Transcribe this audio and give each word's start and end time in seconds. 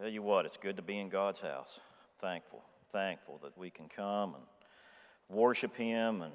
Tell 0.00 0.08
you 0.08 0.22
what, 0.22 0.46
it's 0.46 0.56
good 0.56 0.76
to 0.76 0.82
be 0.82 0.98
in 0.98 1.10
God's 1.10 1.40
house. 1.40 1.78
Thankful, 2.16 2.62
thankful 2.88 3.38
that 3.42 3.58
we 3.58 3.68
can 3.68 3.86
come 3.86 4.34
and 4.34 4.44
worship 5.28 5.76
Him. 5.76 6.22
And 6.22 6.32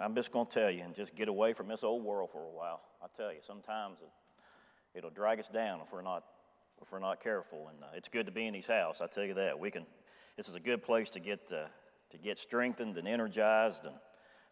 I'm 0.00 0.14
just 0.14 0.32
going 0.32 0.46
to 0.46 0.52
tell 0.54 0.70
you, 0.70 0.80
and 0.80 0.94
just 0.94 1.14
get 1.14 1.28
away 1.28 1.52
from 1.52 1.68
this 1.68 1.84
old 1.84 2.02
world 2.02 2.30
for 2.32 2.42
a 2.42 2.50
while. 2.50 2.80
I 3.02 3.08
tell 3.14 3.30
you, 3.30 3.40
sometimes 3.42 4.00
it, 4.00 4.08
it'll 4.96 5.10
drag 5.10 5.38
us 5.38 5.48
down 5.48 5.80
if 5.84 5.92
we're 5.92 6.00
not 6.00 6.24
if 6.80 6.90
we're 6.90 6.98
not 6.98 7.22
careful. 7.22 7.68
And 7.68 7.84
uh, 7.84 7.88
it's 7.94 8.08
good 8.08 8.24
to 8.24 8.32
be 8.32 8.46
in 8.46 8.54
His 8.54 8.66
house. 8.66 9.02
I 9.02 9.06
tell 9.06 9.24
you 9.24 9.34
that. 9.34 9.58
We 9.58 9.70
can. 9.70 9.84
This 10.38 10.48
is 10.48 10.54
a 10.54 10.60
good 10.60 10.82
place 10.82 11.10
to 11.10 11.20
get 11.20 11.40
uh, 11.52 11.66
to 12.08 12.16
get 12.16 12.38
strengthened 12.38 12.96
and 12.96 13.06
energized. 13.06 13.84
And 13.84 13.94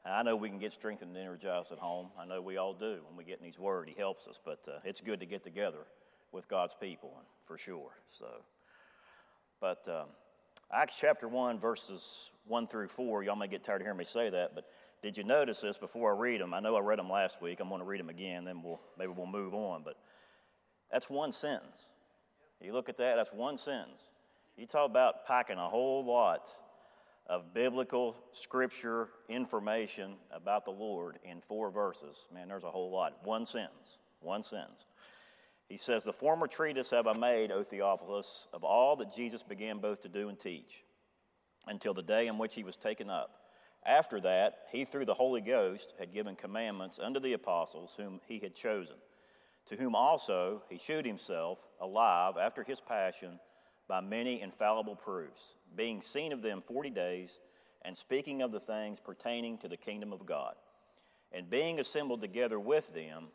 I 0.05 0.23
know 0.23 0.37
we 0.37 0.51
can 0.51 0.59
get 0.59 0.75
strengthened 0.75 1.17
and 1.17 1.25
energized 1.25 1.73
at 1.73 1.79
home. 1.79 2.09
I 2.21 2.27
know 2.27 2.43
we 2.43 2.59
all 2.59 2.75
do 2.75 2.99
when 3.09 3.17
we 3.17 3.25
get 3.25 3.39
in 3.39 3.47
His 3.47 3.59
Word. 3.59 3.89
He 3.89 3.95
helps 3.99 4.27
us. 4.27 4.39
But 4.45 4.59
uh, 4.69 4.81
it's 4.85 5.01
good 5.01 5.21
to 5.21 5.27
get 5.27 5.43
together 5.43 5.87
with 6.33 6.49
God's 6.49 6.75
people, 6.81 7.13
for 7.47 7.57
sure. 7.57 7.91
So, 8.07 8.27
but 9.61 9.87
um, 9.89 10.07
Acts 10.73 10.95
chapter 11.01 11.29
one, 11.29 11.59
verses 11.59 12.31
one 12.47 12.67
through 12.67 12.89
four. 12.89 13.23
Y'all 13.23 13.37
may 13.37 13.49
get 13.49 13.65
tired 13.65 13.81
of 13.81 13.87
hearing 13.87 13.99
me 13.99 14.05
say 14.05 14.31
that, 14.31 14.55
but 14.55 14.65
did 15.03 15.17
you 15.17 15.25
notice 15.25 15.61
this 15.61 15.79
before 15.79 16.15
I 16.15 16.19
read 16.19 16.41
them? 16.41 16.53
I 16.53 16.61
know 16.61 16.77
I 16.77 16.81
read 16.81 16.99
them 16.99 17.09
last 17.11 17.41
week. 17.41 17.61
I'm 17.61 17.69
going 17.69 17.81
to 17.81 17.87
read 17.87 18.01
them 18.01 18.11
again, 18.11 18.45
then 18.45 18.63
we'll 18.63 18.81
maybe 18.99 19.13
we'll 19.17 19.27
move 19.27 19.55
on. 19.55 19.83
But 19.85 19.97
that's 20.91 21.09
one 21.09 21.33
sentence. 21.33 21.87
You 22.61 22.73
look 22.73 22.89
at 22.89 22.99
that, 22.99 23.17
that's 23.17 23.33
one 23.33 23.57
sentence. 23.57 24.03
You 24.57 24.67
talk 24.67 24.91
about 24.91 25.25
packing 25.27 25.59
a 25.59 25.69
whole 25.69 26.05
lot 26.05 26.49
of 27.29 27.55
biblical 27.55 28.17
scripture 28.33 29.09
information 29.29 30.15
about 30.33 30.65
the 30.65 30.73
Lord 30.73 31.19
in 31.25 31.41
four 31.41 31.71
verses. 31.71 32.27
Man, 32.35 32.49
there's 32.49 32.65
a 32.65 32.71
whole 32.71 32.91
lot. 32.91 33.19
One 33.23 33.47
sentence. 33.47 33.99
One 34.21 34.43
sentence. 34.43 34.87
He 35.69 35.77
says, 35.77 36.05
The 36.05 36.13
former 36.13 36.47
treatise 36.47 36.91
have 36.91 37.07
I 37.07 37.13
made, 37.13 37.53
O 37.53 37.63
Theophilus, 37.63 38.49
of 38.53 38.65
all 38.65 38.97
that 38.97 39.15
Jesus 39.15 39.43
began 39.43 39.79
both 39.79 40.01
to 40.03 40.09
do 40.09 40.29
and 40.29 40.39
teach, 40.39 40.85
until 41.67 41.95
the 41.95 42.03
day 42.03 42.27
in 42.27 42.39
which 42.39 42.55
he 42.55 42.65
was 42.65 42.77
taken 42.77 43.11
up. 43.11 43.35
After 43.85 44.21
that, 44.21 44.67
he, 44.73 44.85
through 44.85 45.05
the 45.05 45.15
Holy 45.15 45.41
Ghost, 45.41 45.95
had 45.99 46.13
given 46.13 46.37
commandments 46.37 46.99
unto 46.99 47.21
the 47.21 47.35
apostles 47.35 47.95
whom 47.97 48.21
he 48.27 48.39
had 48.39 48.55
chosen 48.55 48.97
to 49.69 49.77
whom 49.77 49.95
also 49.95 50.63
he 50.69 50.79
shewed 50.79 51.05
himself 51.05 51.59
alive 51.81 52.37
after 52.41 52.63
his 52.63 52.81
passion 52.81 53.39
by 53.87 54.01
many 54.01 54.41
infallible 54.41 54.97
proofs, 54.97 55.55
being 55.77 56.01
seen 56.01 56.33
of 56.33 56.43
them 56.43 56.63
forty 56.63 56.91
days, 56.91 57.41
and 57.83 57.97
speaking 57.97 58.43
of 58.43 58.51
the 58.51 58.61
things 58.61 58.99
pertaining 59.01 59.59
to 59.59 59.69
the 59.69 59.77
kingdom 59.77 60.13
of 60.13 60.27
God. 60.27 60.55
And 61.33 61.51
being 61.51 61.79
assembled 61.79 62.23
together 62.23 62.59
with 62.59 62.93
them, 62.95 63.29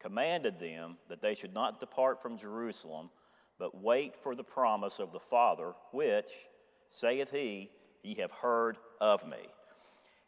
commanded 0.00 0.58
them 0.58 0.96
that 1.08 1.22
they 1.22 1.34
should 1.34 1.54
not 1.54 1.80
depart 1.80 2.22
from 2.22 2.38
Jerusalem, 2.38 3.10
but 3.58 3.82
wait 3.82 4.14
for 4.22 4.34
the 4.34 4.44
promise 4.44 4.98
of 4.98 5.12
the 5.12 5.20
Father, 5.20 5.72
which, 5.92 6.30
saith 6.90 7.30
he, 7.30 7.70
ye 8.02 8.14
have 8.14 8.30
heard 8.30 8.76
of 9.00 9.26
me. 9.26 9.48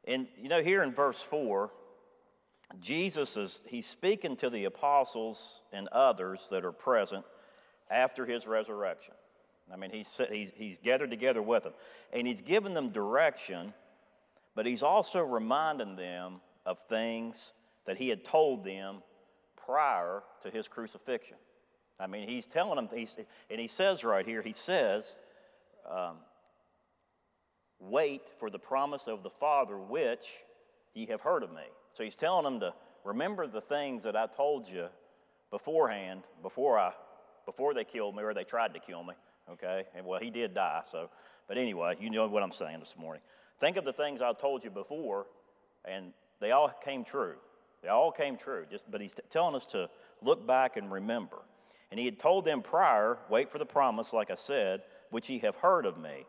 And 0.04 0.26
you 0.40 0.48
know, 0.48 0.62
here 0.62 0.82
in 0.82 0.92
verse 0.92 1.20
4, 1.20 1.70
Jesus 2.80 3.36
is 3.36 3.62
he's 3.68 3.86
speaking 3.86 4.36
to 4.36 4.50
the 4.50 4.64
apostles 4.64 5.62
and 5.72 5.88
others 5.88 6.48
that 6.50 6.64
are 6.64 6.72
present 6.72 7.24
after 7.90 8.26
his 8.26 8.46
resurrection. 8.46 9.14
I 9.72 9.76
mean, 9.76 9.90
he's, 9.90 10.20
he's, 10.30 10.50
he's 10.54 10.78
gathered 10.78 11.10
together 11.10 11.42
with 11.42 11.64
them, 11.64 11.74
and 12.12 12.26
he's 12.26 12.40
given 12.40 12.74
them 12.74 12.90
direction, 12.90 13.74
but 14.54 14.66
he's 14.66 14.82
also 14.82 15.22
reminding 15.22 15.96
them 15.96 16.40
of 16.64 16.78
things 16.88 17.52
that 17.84 17.98
he 17.98 18.08
had 18.08 18.24
told 18.24 18.64
them 18.64 19.02
prior 19.68 20.22
to 20.40 20.50
his 20.50 20.66
crucifixion. 20.66 21.36
I 22.00 22.06
mean, 22.06 22.26
he's 22.26 22.46
telling 22.46 22.76
them, 22.76 22.88
he's, 22.94 23.18
and 23.50 23.60
he 23.60 23.68
says 23.68 24.02
right 24.02 24.24
here, 24.24 24.40
he 24.40 24.52
says, 24.52 25.16
um, 25.88 26.16
Wait 27.80 28.22
for 28.38 28.50
the 28.50 28.58
promise 28.58 29.06
of 29.06 29.22
the 29.22 29.30
Father, 29.30 29.78
which 29.78 30.26
ye 30.94 31.06
have 31.06 31.20
heard 31.20 31.42
of 31.42 31.50
me. 31.50 31.62
So 31.92 32.02
he's 32.02 32.16
telling 32.16 32.44
them 32.44 32.60
to 32.60 32.74
remember 33.04 33.46
the 33.46 33.60
things 33.60 34.02
that 34.02 34.16
I 34.16 34.26
told 34.26 34.68
you 34.68 34.86
beforehand, 35.50 36.22
before 36.42 36.78
I, 36.78 36.92
before 37.44 37.74
they 37.74 37.84
killed 37.84 38.16
me 38.16 38.22
or 38.22 38.34
they 38.34 38.44
tried 38.44 38.74
to 38.74 38.80
kill 38.80 39.04
me. 39.04 39.14
Okay, 39.50 39.84
and 39.94 40.04
well, 40.04 40.18
he 40.18 40.30
did 40.30 40.54
die. 40.54 40.82
So, 40.90 41.10
but 41.46 41.56
anyway, 41.56 41.96
you 42.00 42.10
know 42.10 42.26
what 42.26 42.42
I'm 42.42 42.52
saying 42.52 42.80
this 42.80 42.96
morning. 42.98 43.22
Think 43.60 43.76
of 43.76 43.84
the 43.84 43.92
things 43.92 44.22
I 44.22 44.32
told 44.32 44.64
you 44.64 44.70
before, 44.70 45.26
and 45.84 46.12
they 46.40 46.50
all 46.50 46.72
came 46.84 47.04
true. 47.04 47.36
They 47.82 47.88
all 47.88 48.10
came 48.10 48.36
true. 48.36 48.64
Just, 48.70 48.90
but 48.90 49.00
he's 49.00 49.12
t- 49.12 49.22
telling 49.30 49.54
us 49.54 49.66
to 49.66 49.88
look 50.22 50.46
back 50.46 50.76
and 50.76 50.90
remember. 50.90 51.38
And 51.90 51.98
he 51.98 52.06
had 52.06 52.18
told 52.18 52.44
them 52.44 52.62
prior, 52.62 53.18
wait 53.30 53.50
for 53.50 53.58
the 53.58 53.66
promise, 53.66 54.12
like 54.12 54.30
I 54.30 54.34
said, 54.34 54.82
which 55.10 55.30
ye 55.30 55.38
have 55.38 55.56
heard 55.56 55.86
of 55.86 55.96
me. 55.98 56.26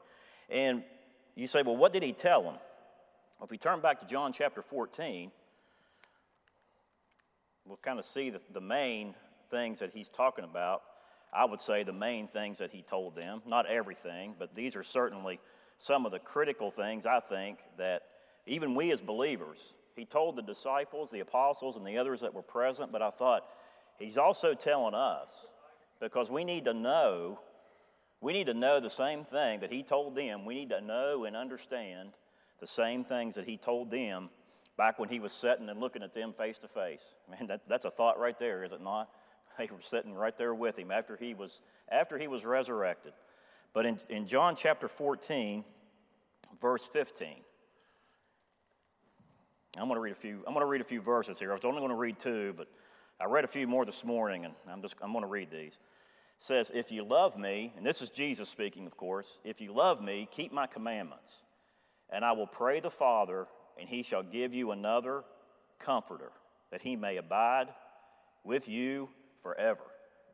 And 0.49 0.83
you 1.35 1.47
say, 1.47 1.61
well, 1.61 1.75
what 1.75 1.93
did 1.93 2.03
he 2.03 2.13
tell 2.13 2.43
them? 2.43 2.53
Well, 2.53 3.45
if 3.45 3.51
we 3.51 3.57
turn 3.57 3.79
back 3.81 3.99
to 3.99 4.05
John 4.05 4.31
chapter 4.31 4.61
14, 4.61 5.31
we'll 7.65 7.77
kind 7.77 7.99
of 7.99 8.05
see 8.05 8.29
the, 8.29 8.41
the 8.53 8.61
main 8.61 9.15
things 9.49 9.79
that 9.79 9.91
he's 9.91 10.09
talking 10.09 10.45
about. 10.45 10.83
I 11.31 11.45
would 11.45 11.59
say 11.59 11.83
the 11.83 11.93
main 11.93 12.27
things 12.27 12.57
that 12.57 12.71
he 12.71 12.81
told 12.81 13.15
them, 13.15 13.41
not 13.45 13.67
everything, 13.67 14.35
but 14.37 14.55
these 14.55 14.75
are 14.75 14.83
certainly 14.83 15.39
some 15.77 16.05
of 16.05 16.11
the 16.11 16.19
critical 16.19 16.71
things 16.71 17.05
I 17.05 17.19
think 17.19 17.59
that 17.77 18.03
even 18.45 18.75
we 18.75 18.91
as 18.91 18.99
believers, 18.99 19.73
he 19.99 20.05
told 20.05 20.35
the 20.37 20.41
disciples, 20.41 21.11
the 21.11 21.19
apostles, 21.19 21.75
and 21.75 21.85
the 21.85 21.97
others 21.97 22.21
that 22.21 22.33
were 22.33 22.41
present, 22.41 22.91
but 22.91 23.01
I 23.01 23.09
thought 23.09 23.45
he's 23.97 24.17
also 24.17 24.53
telling 24.53 24.95
us 24.95 25.47
because 25.99 26.31
we 26.31 26.45
need 26.45 26.65
to 26.65 26.73
know, 26.73 27.39
we 28.21 28.31
need 28.31 28.47
to 28.47 28.53
know 28.53 28.79
the 28.79 28.89
same 28.89 29.25
thing 29.25 29.59
that 29.59 29.71
he 29.71 29.83
told 29.83 30.15
them. 30.15 30.45
We 30.45 30.55
need 30.55 30.69
to 30.69 30.79
know 30.79 31.25
and 31.25 31.35
understand 31.35 32.11
the 32.61 32.67
same 32.67 33.03
things 33.03 33.35
that 33.35 33.45
he 33.45 33.57
told 33.57 33.91
them 33.91 34.29
back 34.77 34.97
when 34.99 35.09
he 35.09 35.19
was 35.19 35.33
sitting 35.33 35.67
and 35.67 35.79
looking 35.81 36.01
at 36.01 36.13
them 36.13 36.31
face 36.31 36.57
to 36.59 36.69
face. 36.69 37.13
Man, 37.29 37.47
that, 37.47 37.67
that's 37.67 37.85
a 37.85 37.91
thought 37.91 38.17
right 38.17 38.39
there, 38.39 38.63
is 38.63 38.71
it 38.71 38.81
not? 38.81 39.09
They 39.57 39.65
were 39.65 39.81
sitting 39.81 40.13
right 40.13 40.37
there 40.37 40.55
with 40.55 40.79
him 40.79 40.89
after 40.89 41.17
he 41.17 41.33
was, 41.33 41.61
after 41.91 42.17
he 42.17 42.29
was 42.29 42.45
resurrected. 42.45 43.11
But 43.73 43.85
in, 43.85 43.99
in 44.07 44.25
John 44.25 44.55
chapter 44.55 44.87
14, 44.87 45.65
verse 46.61 46.85
15, 46.85 47.41
I'm 49.77 49.85
going 49.85 49.95
to 49.95 50.01
read 50.01 50.11
a 50.11 50.15
few. 50.15 50.37
I'm 50.47 50.53
going 50.53 50.65
to 50.65 50.69
read 50.69 50.81
a 50.81 50.85
few 50.85 51.01
verses 51.01 51.39
here. 51.39 51.51
I 51.51 51.53
was 51.53 51.63
only 51.63 51.79
going 51.79 51.91
to 51.91 51.95
read 51.95 52.19
two, 52.19 52.53
but 52.57 52.67
I 53.19 53.25
read 53.25 53.43
a 53.43 53.47
few 53.47 53.67
more 53.67 53.85
this 53.85 54.03
morning, 54.03 54.45
and 54.45 54.53
I'm 54.69 54.81
just 54.81 54.95
I'm 55.01 55.11
going 55.11 55.23
to 55.23 55.29
read 55.29 55.51
these. 55.51 55.73
It 55.73 55.79
says, 56.39 56.71
"If 56.73 56.91
you 56.91 57.03
love 57.03 57.37
me, 57.37 57.73
and 57.77 57.85
this 57.85 58.01
is 58.01 58.09
Jesus 58.09 58.49
speaking, 58.49 58.87
of 58.87 58.97
course. 58.97 59.39
If 59.43 59.61
you 59.61 59.71
love 59.73 60.01
me, 60.01 60.27
keep 60.31 60.51
my 60.51 60.65
commandments, 60.65 61.43
and 62.09 62.25
I 62.25 62.31
will 62.31 62.47
pray 62.47 62.79
the 62.79 62.89
Father, 62.89 63.47
and 63.79 63.87
he 63.87 64.01
shall 64.01 64.23
give 64.23 64.53
you 64.53 64.71
another 64.71 65.23
comforter, 65.77 66.31
that 66.71 66.81
he 66.81 66.95
may 66.95 67.17
abide 67.17 67.69
with 68.43 68.67
you 68.67 69.09
forever. 69.43 69.83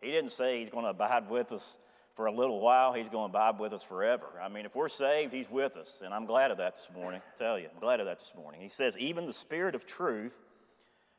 He 0.01 0.11
didn't 0.11 0.31
say 0.31 0.59
he's 0.59 0.69
going 0.69 0.85
to 0.85 0.91
abide 0.91 1.29
with 1.29 1.51
us 1.51 1.77
for 2.15 2.27
a 2.27 2.31
little 2.31 2.61
while, 2.61 2.93
he's 2.93 3.09
going 3.09 3.29
to 3.29 3.37
abide 3.37 3.59
with 3.59 3.73
us 3.73 3.83
forever. 3.83 4.25
I 4.41 4.47
mean, 4.47 4.65
if 4.65 4.75
we're 4.75 4.87
saved, 4.87 5.33
he's 5.33 5.51
with 5.51 5.75
us, 5.75 6.01
and 6.03 6.13
I'm 6.13 6.25
glad 6.25 6.49
of 6.49 6.57
that 6.57 6.75
this 6.75 6.89
morning. 6.95 7.21
I 7.21 7.37
tell 7.37 7.59
you, 7.59 7.67
I'm 7.73 7.79
glad 7.79 7.99
of 7.99 8.05
that 8.05 8.19
this 8.19 8.33
morning. 8.35 8.61
He 8.61 8.69
says, 8.69 8.97
Even 8.97 9.25
the 9.25 9.33
Spirit 9.33 9.75
of 9.75 9.85
truth, 9.85 10.39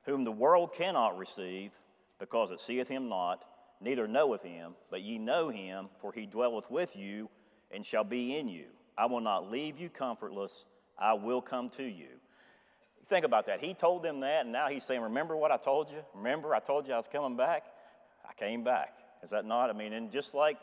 whom 0.05 0.25
the 0.25 0.33
world 0.33 0.73
cannot 0.73 1.19
receive, 1.19 1.73
because 2.19 2.51
it 2.51 2.61
seeth 2.61 2.89
him 2.89 3.11
not, 3.11 3.45
neither 3.81 4.09
knoweth 4.09 4.43
him, 4.43 4.73
but 4.91 5.03
ye 5.03 5.19
know 5.19 5.51
him, 5.51 5.89
for 6.01 6.13
he 6.13 6.25
dwelleth 6.25 6.71
with 6.71 6.97
you 6.97 7.29
and 7.71 7.85
shall 7.85 8.05
be 8.05 8.39
in 8.39 8.49
you. 8.49 8.65
I 8.97 9.05
will 9.05 9.21
not 9.21 9.51
leave 9.51 9.79
you 9.79 9.91
comfortless. 9.91 10.65
I 10.99 11.13
will 11.13 11.43
come 11.43 11.69
to 11.71 11.83
you. 11.83 12.09
Think 13.09 13.27
about 13.27 13.47
that. 13.47 13.61
He 13.61 13.75
told 13.75 14.03
them 14.03 14.21
that, 14.21 14.45
and 14.45 14.53
now 14.53 14.69
he's 14.69 14.85
saying, 14.85 15.03
Remember 15.03 15.37
what 15.37 15.53
I 15.53 15.59
told 15.59 15.91
you? 15.91 15.99
Remember, 16.15 16.55
I 16.55 16.61
told 16.61 16.89
you 16.89 16.95
I 16.95 16.97
was 16.97 17.07
coming 17.07 17.37
back? 17.37 17.65
I 18.27 18.33
came 18.33 18.65
back. 18.65 18.95
Is 19.23 19.31
that 19.31 19.45
not? 19.45 19.69
I 19.69 19.75
mean, 19.75 19.93
and 19.93 20.11
just 20.11 20.35
like 20.35 20.57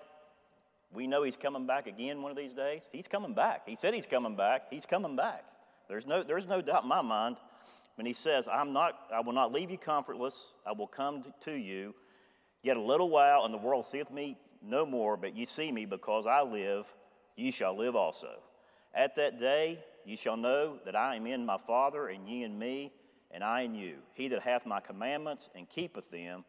we 0.93 1.07
know 1.07 1.23
he's 1.23 1.37
coming 1.37 1.66
back 1.66 1.87
again 1.87 2.22
one 2.22 2.31
of 2.31 2.37
these 2.37 2.53
days, 2.53 2.87
he's 2.91 3.07
coming 3.07 3.34
back. 3.34 3.67
He 3.67 3.75
said 3.75 3.93
he's 3.93 4.05
coming 4.05 4.35
back. 4.35 4.63
He's 4.69 4.85
coming 4.85 5.16
back. 5.16 5.43
There's 5.87 6.05
no, 6.05 6.23
there's 6.23 6.47
no 6.47 6.61
doubt 6.61 6.84
in 6.84 6.90
my 6.90 7.01
mind 7.01 7.37
when 7.95 8.05
he 8.05 8.13
says, 8.13 8.47
I'm 8.47 8.73
not, 8.73 8.97
I 9.13 9.22
will 9.22 9.34
not 9.34 9.51
leave 9.51 9.69
you 9.69 9.78
comfortless. 9.78 10.53
I 10.66 10.72
will 10.72 10.87
come 10.87 11.23
to 11.41 11.51
you. 11.51 11.93
Yet 12.61 12.78
a 12.78 12.81
little 12.81 13.09
while, 13.09 13.43
and 13.43 13.53
the 13.53 13.57
world 13.57 13.85
seeth 13.85 14.09
me 14.09 14.37
no 14.61 14.85
more, 14.85 15.17
but 15.17 15.35
ye 15.35 15.45
see 15.45 15.72
me 15.72 15.85
because 15.85 16.25
I 16.25 16.41
live, 16.41 16.91
ye 17.35 17.51
shall 17.51 17.78
live 17.78 17.96
also. 17.96 18.31
At 18.93 19.16
that 19.16 19.39
day, 19.39 19.79
Ye 20.05 20.16
shall 20.16 20.37
know 20.37 20.79
that 20.85 20.96
I 20.96 21.16
am 21.16 21.28
in 21.28 21.46
my 21.46 21.57
Father, 21.57 22.07
and 22.07 22.28
ye 22.28 22.43
in 22.43 22.57
me, 22.57 22.91
and 23.31 23.43
I 23.43 23.61
in 23.61 23.73
you. 23.73 23.97
He 24.13 24.28
that 24.29 24.41
hath 24.41 24.66
my 24.66 24.79
commandments 24.79 25.49
and 25.55 25.69
keepeth 25.69 26.11
them, 26.11 26.43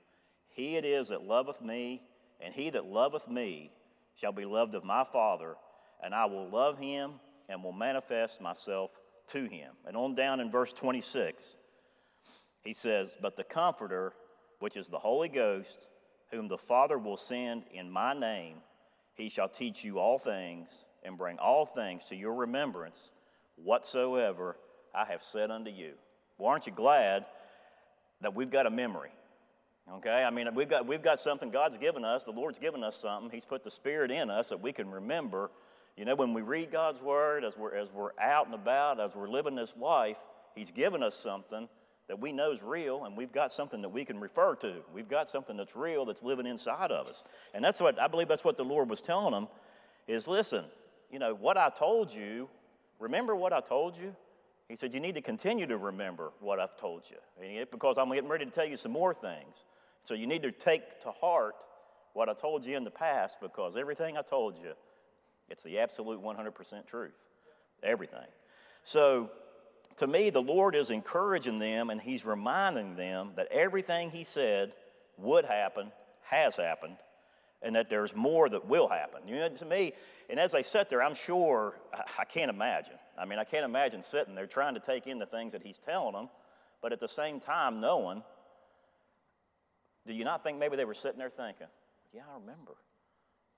he 0.49 0.76
it 0.76 0.85
is 0.85 1.08
that 1.08 1.23
loveth 1.23 1.62
me, 1.62 2.02
and 2.40 2.52
he 2.52 2.70
that 2.70 2.87
loveth 2.87 3.29
me 3.29 3.70
shall 4.14 4.32
be 4.32 4.44
loved 4.44 4.75
of 4.75 4.84
my 4.84 5.05
Father, 5.05 5.56
and 6.02 6.14
I 6.14 6.26
will 6.26 6.49
love 6.49 6.78
him 6.78 7.12
and 7.49 7.62
will 7.62 7.72
manifest 7.72 8.40
myself 8.40 8.90
to 9.28 9.44
him. 9.44 9.72
And 9.87 9.96
on 9.96 10.14
down 10.14 10.40
in 10.40 10.50
verse 10.50 10.72
26, 10.72 11.56
he 12.62 12.72
says, 12.72 13.16
But 13.20 13.37
the 13.37 13.44
Comforter, 13.44 14.12
which 14.58 14.76
is 14.76 14.88
the 14.88 14.99
Holy 14.99 15.28
Ghost, 15.28 15.87
whom 16.31 16.49
the 16.49 16.58
Father 16.58 16.99
will 16.99 17.16
send 17.16 17.64
in 17.72 17.90
my 17.90 18.14
name, 18.14 18.56
he 19.14 19.28
shall 19.28 19.49
teach 19.49 19.84
you 19.84 19.99
all 19.99 20.19
things 20.19 20.69
and 21.02 21.19
bring 21.19 21.38
all 21.38 21.66
things 21.66 22.06
to 22.06 22.16
your 22.16 22.34
remembrance 22.34 23.12
whatsoever 23.56 24.56
I 24.94 25.05
have 25.06 25.22
said 25.22 25.50
unto 25.50 25.70
you. 25.70 25.93
Well, 26.38 26.50
aren't 26.50 26.66
you 26.66 26.72
glad 26.72 27.26
that 28.20 28.34
we've 28.34 28.50
got 28.50 28.66
a 28.66 28.70
memory? 28.70 29.12
Okay, 29.93 30.25
I 30.25 30.31
mean, 30.31 30.49
we've 30.55 30.69
got, 30.69 30.87
we've 30.87 31.03
got 31.03 31.21
something 31.21 31.51
God's 31.51 31.77
given 31.77 32.05
us, 32.05 32.25
the 32.25 32.31
Lord's 32.31 32.59
given 32.59 32.83
us 32.83 32.97
something. 32.97 33.31
He's 33.31 33.45
put 33.45 33.65
the 33.65 33.71
Spirit 33.71 34.11
in 34.11 34.31
us 34.31 34.49
that 34.49 34.61
we 34.61 34.73
can 34.73 34.91
remember. 34.91 35.51
You 35.97 36.05
know, 36.05 36.15
when 36.15 36.33
we 36.33 36.43
read 36.43 36.73
God's 36.73 37.03
Word, 37.03 37.45
as 37.45 37.57
we're, 37.57 37.75
as 37.75 37.93
we're 37.93 38.19
out 38.21 38.47
and 38.47 38.55
about, 38.55 38.99
as 38.99 39.15
we're 39.15 39.29
living 39.29 39.55
this 39.55 39.75
life, 39.77 40.17
He's 40.55 40.71
given 40.71 41.03
us 41.03 41.15
something 41.15 41.69
that 42.09 42.19
we 42.19 42.33
know 42.33 42.51
is 42.51 42.63
real, 42.63 43.05
and 43.05 43.17
we've 43.17 43.33
got 43.33 43.53
something 43.53 43.83
that 43.83 43.89
we 43.89 44.05
can 44.05 44.21
refer 44.21 44.55
to. 44.57 44.77
We've 44.93 45.09
got 45.09 45.29
something 45.29 45.57
that's 45.57 45.77
real 45.77 46.05
that's 46.05 46.23
living 46.23 46.47
inside 46.47 46.91
of 46.91 47.07
us. 47.07 47.25
And 47.55 47.65
that's 47.65 47.81
what 47.81 48.01
I 48.01 48.09
believe 48.09 48.29
that's 48.29 48.45
what 48.45 48.57
the 48.57 48.65
Lord 48.65 48.91
was 48.91 49.01
telling 49.01 49.33
them 49.33 49.49
is 50.07 50.29
listen, 50.29 50.65
you 51.11 51.19
know, 51.19 51.35
what 51.35 51.57
I 51.57 51.71
told 51.71 52.13
you, 52.13 52.49
remember 52.99 53.35
what 53.35 53.53
I 53.53 53.61
told 53.61 53.97
you? 53.97 54.15
He 54.69 54.77
said, 54.77 54.95
You 54.95 55.01
need 55.01 55.15
to 55.15 55.23
continue 55.23 55.67
to 55.67 55.77
remember 55.77 56.33
what 56.41 56.59
I've 56.61 56.77
told 56.77 57.05
you. 57.11 57.67
Because 57.71 57.97
I'm 57.99 58.11
getting 58.13 58.29
ready 58.29 58.45
to 58.45 58.51
tell 58.51 58.67
you 58.67 58.77
some 58.77 58.93
more 58.93 59.15
things. 59.15 59.65
So 60.05 60.15
you 60.15 60.27
need 60.27 60.43
to 60.43 60.53
take 60.53 61.01
to 61.03 61.11
heart 61.11 61.55
what 62.12 62.29
I 62.29 62.35
told 62.35 62.65
you 62.65 62.77
in 62.77 62.85
the 62.85 62.91
past 62.91 63.41
because 63.41 63.77
everything 63.77 64.17
I 64.17 64.23
told 64.23 64.59
you, 64.59 64.73
it's 65.49 65.62
the 65.62 65.79
absolute 65.79 66.23
100% 66.23 66.87
truth. 66.87 67.15
Everything. 67.83 68.27
So 68.85 69.31
to 69.97 70.06
me, 70.06 70.31
the 70.31 70.43
Lord 70.43 70.75
is 70.75 70.91
encouraging 70.91 71.59
them 71.59 71.91
and 71.91 72.01
He's 72.01 72.25
reminding 72.25 72.97
them 72.97 73.33
that 73.37 73.49
everything 73.51 74.11
He 74.11 74.25
said 74.25 74.75
would 75.17 75.45
happen 75.45 75.91
has 76.23 76.57
happened 76.57 76.97
and 77.62 77.75
that 77.75 77.89
there's 77.89 78.15
more 78.15 78.49
that 78.49 78.67
will 78.67 78.89
happen. 78.89 79.27
You 79.27 79.37
know, 79.37 79.49
to 79.49 79.65
me, 79.65 79.95
and 80.29 80.39
as 80.39 80.53
they 80.53 80.62
sit 80.62 80.91
there, 80.91 81.03
I'm 81.03 81.15
sure, 81.15 81.79
I 82.19 82.25
can't 82.25 82.50
imagine. 82.50 82.97
I 83.17 83.25
mean, 83.25 83.39
I 83.39 83.45
can't 83.45 83.65
imagine 83.65 84.03
sitting 84.03 84.35
there 84.35 84.47
trying 84.47 84.75
to 84.75 84.81
take 84.81 85.07
in 85.07 85.19
the 85.19 85.27
things 85.27 85.53
that 85.53 85.62
He's 85.62 85.79
telling 85.79 86.12
them, 86.12 86.29
but 86.83 86.93
at 86.93 87.00
the 87.00 87.09
same 87.09 87.41
time 87.41 87.81
knowing 87.81 88.23
do 90.06 90.12
you 90.12 90.25
not 90.25 90.43
think 90.43 90.59
maybe 90.59 90.77
they 90.77 90.85
were 90.85 90.95
sitting 90.95 91.19
there 91.19 91.31
thinking, 91.31 91.67
yeah, 92.12 92.23
I 92.31 92.39
remember. 92.39 92.73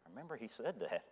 I 0.06 0.10
remember 0.10 0.37
he 0.37 0.48
said 0.48 0.81
that. 0.81 1.04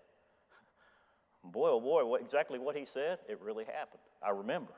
Boy, 1.44 1.70
oh 1.70 1.80
boy, 1.80 2.04
what, 2.06 2.20
exactly 2.22 2.58
what 2.58 2.74
he 2.76 2.84
said, 2.84 3.18
it 3.28 3.38
really 3.42 3.64
happened. 3.64 4.00
I 4.22 4.30
remember. 4.30 4.72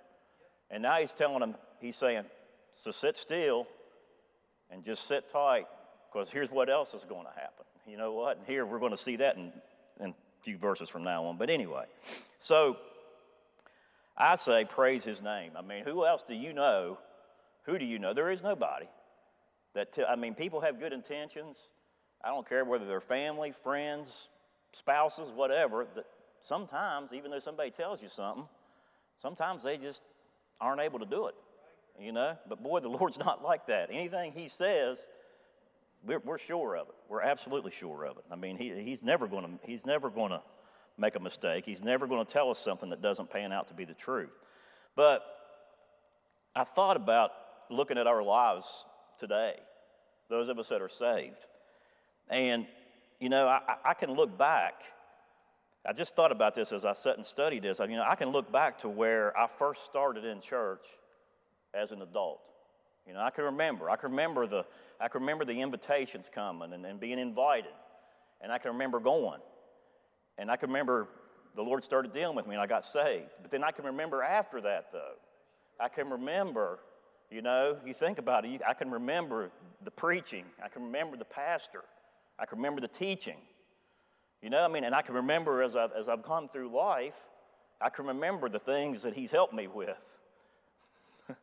And 0.70 0.82
now 0.82 0.98
he's 0.98 1.12
telling 1.12 1.38
them, 1.38 1.54
he's 1.80 1.96
saying, 1.96 2.24
so 2.72 2.90
sit 2.90 3.16
still 3.16 3.68
and 4.70 4.82
just 4.82 5.06
sit 5.06 5.30
tight 5.30 5.66
because 6.10 6.28
here's 6.30 6.50
what 6.50 6.68
else 6.68 6.92
is 6.92 7.04
going 7.04 7.24
to 7.24 7.40
happen. 7.40 7.64
You 7.86 7.96
know 7.96 8.14
what? 8.14 8.38
And 8.38 8.46
here 8.46 8.66
we're 8.66 8.80
going 8.80 8.90
to 8.90 8.98
see 8.98 9.16
that 9.16 9.36
in, 9.36 9.52
in 10.00 10.10
a 10.10 10.14
few 10.42 10.58
verses 10.58 10.88
from 10.88 11.04
now 11.04 11.26
on. 11.26 11.36
But 11.36 11.50
anyway, 11.50 11.84
so 12.40 12.78
I 14.16 14.34
say, 14.34 14.64
praise 14.64 15.04
his 15.04 15.22
name. 15.22 15.52
I 15.56 15.62
mean, 15.62 15.84
who 15.84 16.04
else 16.04 16.24
do 16.26 16.34
you 16.34 16.52
know? 16.52 16.98
Who 17.64 17.78
do 17.78 17.84
you 17.84 18.00
know? 18.00 18.12
There 18.12 18.30
is 18.30 18.42
nobody 18.42 18.86
that, 19.76 19.92
t- 19.92 20.04
I 20.04 20.16
mean, 20.16 20.34
people 20.34 20.62
have 20.62 20.80
good 20.80 20.94
intentions. 20.94 21.68
I 22.24 22.28
don't 22.28 22.48
care 22.48 22.64
whether 22.64 22.86
they're 22.86 23.00
family, 23.00 23.52
friends, 23.62 24.30
spouses, 24.72 25.32
whatever. 25.32 25.86
That 25.94 26.06
sometimes, 26.40 27.12
even 27.12 27.30
though 27.30 27.38
somebody 27.38 27.70
tells 27.70 28.02
you 28.02 28.08
something, 28.08 28.44
sometimes 29.20 29.62
they 29.62 29.76
just 29.76 30.02
aren't 30.62 30.80
able 30.80 30.98
to 30.98 31.04
do 31.04 31.26
it. 31.26 31.34
You 32.00 32.12
know? 32.12 32.38
But 32.48 32.62
boy, 32.62 32.80
the 32.80 32.88
Lord's 32.98 33.18
not 33.18 33.44
like 33.44 33.66
that. 33.66 33.90
Anything 33.92 34.32
He 34.32 34.48
says, 34.48 35.06
we're, 36.02 36.20
we're 36.20 36.38
sure 36.38 36.74
of 36.74 36.88
it. 36.88 36.94
We're 37.10 37.20
absolutely 37.22 37.70
sure 37.70 38.06
of 38.06 38.16
it. 38.16 38.24
I 38.30 38.36
mean, 38.36 38.56
he, 38.56 38.82
He's 38.82 39.02
never 39.02 39.28
going 39.28 39.44
to 39.44 39.66
He's 39.66 39.84
never 39.84 40.08
going 40.08 40.30
to 40.30 40.40
make 40.96 41.16
a 41.16 41.20
mistake. 41.20 41.66
He's 41.66 41.82
never 41.82 42.06
going 42.06 42.24
to 42.24 42.32
tell 42.32 42.50
us 42.50 42.58
something 42.58 42.88
that 42.88 43.02
doesn't 43.02 43.28
pan 43.28 43.52
out 43.52 43.68
to 43.68 43.74
be 43.74 43.84
the 43.84 43.92
truth. 43.92 44.30
But 44.94 45.22
I 46.54 46.64
thought 46.64 46.96
about 46.96 47.32
looking 47.68 47.98
at 47.98 48.06
our 48.06 48.22
lives 48.22 48.86
today, 49.18 49.54
those 50.28 50.48
of 50.48 50.58
us 50.58 50.68
that 50.68 50.82
are 50.82 50.88
saved. 50.88 51.44
And, 52.28 52.66
you 53.20 53.28
know, 53.28 53.46
I, 53.46 53.60
I 53.84 53.94
can 53.94 54.14
look 54.14 54.36
back. 54.36 54.82
I 55.86 55.92
just 55.92 56.16
thought 56.16 56.32
about 56.32 56.54
this 56.54 56.72
as 56.72 56.84
I 56.84 56.94
sat 56.94 57.16
and 57.16 57.24
studied 57.24 57.62
this. 57.62 57.78
I, 57.78 57.84
you 57.84 57.96
know, 57.96 58.04
I 58.06 58.16
can 58.16 58.30
look 58.30 58.50
back 58.50 58.78
to 58.80 58.88
where 58.88 59.36
I 59.38 59.46
first 59.46 59.84
started 59.84 60.24
in 60.24 60.40
church 60.40 60.84
as 61.72 61.92
an 61.92 62.02
adult. 62.02 62.40
You 63.06 63.12
know, 63.12 63.20
I 63.20 63.30
can 63.30 63.44
remember. 63.44 63.88
I 63.88 63.96
can 63.96 64.10
remember 64.10 64.46
the, 64.46 64.64
I 65.00 65.08
can 65.08 65.20
remember 65.20 65.44
the 65.44 65.60
invitations 65.60 66.28
coming 66.32 66.72
and, 66.72 66.84
and 66.84 66.98
being 66.98 67.18
invited. 67.18 67.70
And 68.40 68.50
I 68.50 68.58
can 68.58 68.72
remember 68.72 68.98
going. 68.98 69.40
And 70.38 70.50
I 70.50 70.56
can 70.56 70.70
remember 70.70 71.08
the 71.54 71.62
Lord 71.62 71.82
started 71.84 72.12
dealing 72.12 72.36
with 72.36 72.46
me 72.46 72.54
and 72.54 72.62
I 72.62 72.66
got 72.66 72.84
saved. 72.84 73.30
But 73.40 73.50
then 73.50 73.64
I 73.64 73.70
can 73.70 73.86
remember 73.86 74.22
after 74.22 74.60
that, 74.62 74.92
though. 74.92 75.14
I 75.80 75.88
can 75.88 76.10
remember 76.10 76.80
you 77.30 77.42
know, 77.42 77.76
you 77.84 77.94
think 77.94 78.18
about 78.18 78.44
it, 78.44 78.60
I 78.66 78.74
can 78.74 78.90
remember 78.90 79.50
the 79.84 79.90
preaching, 79.90 80.44
I 80.62 80.68
can 80.68 80.82
remember 80.84 81.16
the 81.16 81.24
pastor, 81.24 81.82
I 82.38 82.46
can 82.46 82.58
remember 82.58 82.80
the 82.80 82.88
teaching. 82.88 83.38
You 84.42 84.50
know, 84.50 84.64
I 84.64 84.68
mean, 84.68 84.84
and 84.84 84.94
I 84.94 85.02
can 85.02 85.14
remember 85.14 85.62
as 85.62 85.74
I've, 85.74 85.92
as 85.92 86.08
I've 86.08 86.22
gone 86.22 86.48
through 86.48 86.68
life, 86.68 87.16
I 87.80 87.88
can 87.88 88.06
remember 88.06 88.48
the 88.48 88.58
things 88.58 89.02
that 89.02 89.14
He's 89.14 89.30
helped 89.30 89.54
me 89.54 89.66
with. 89.66 89.96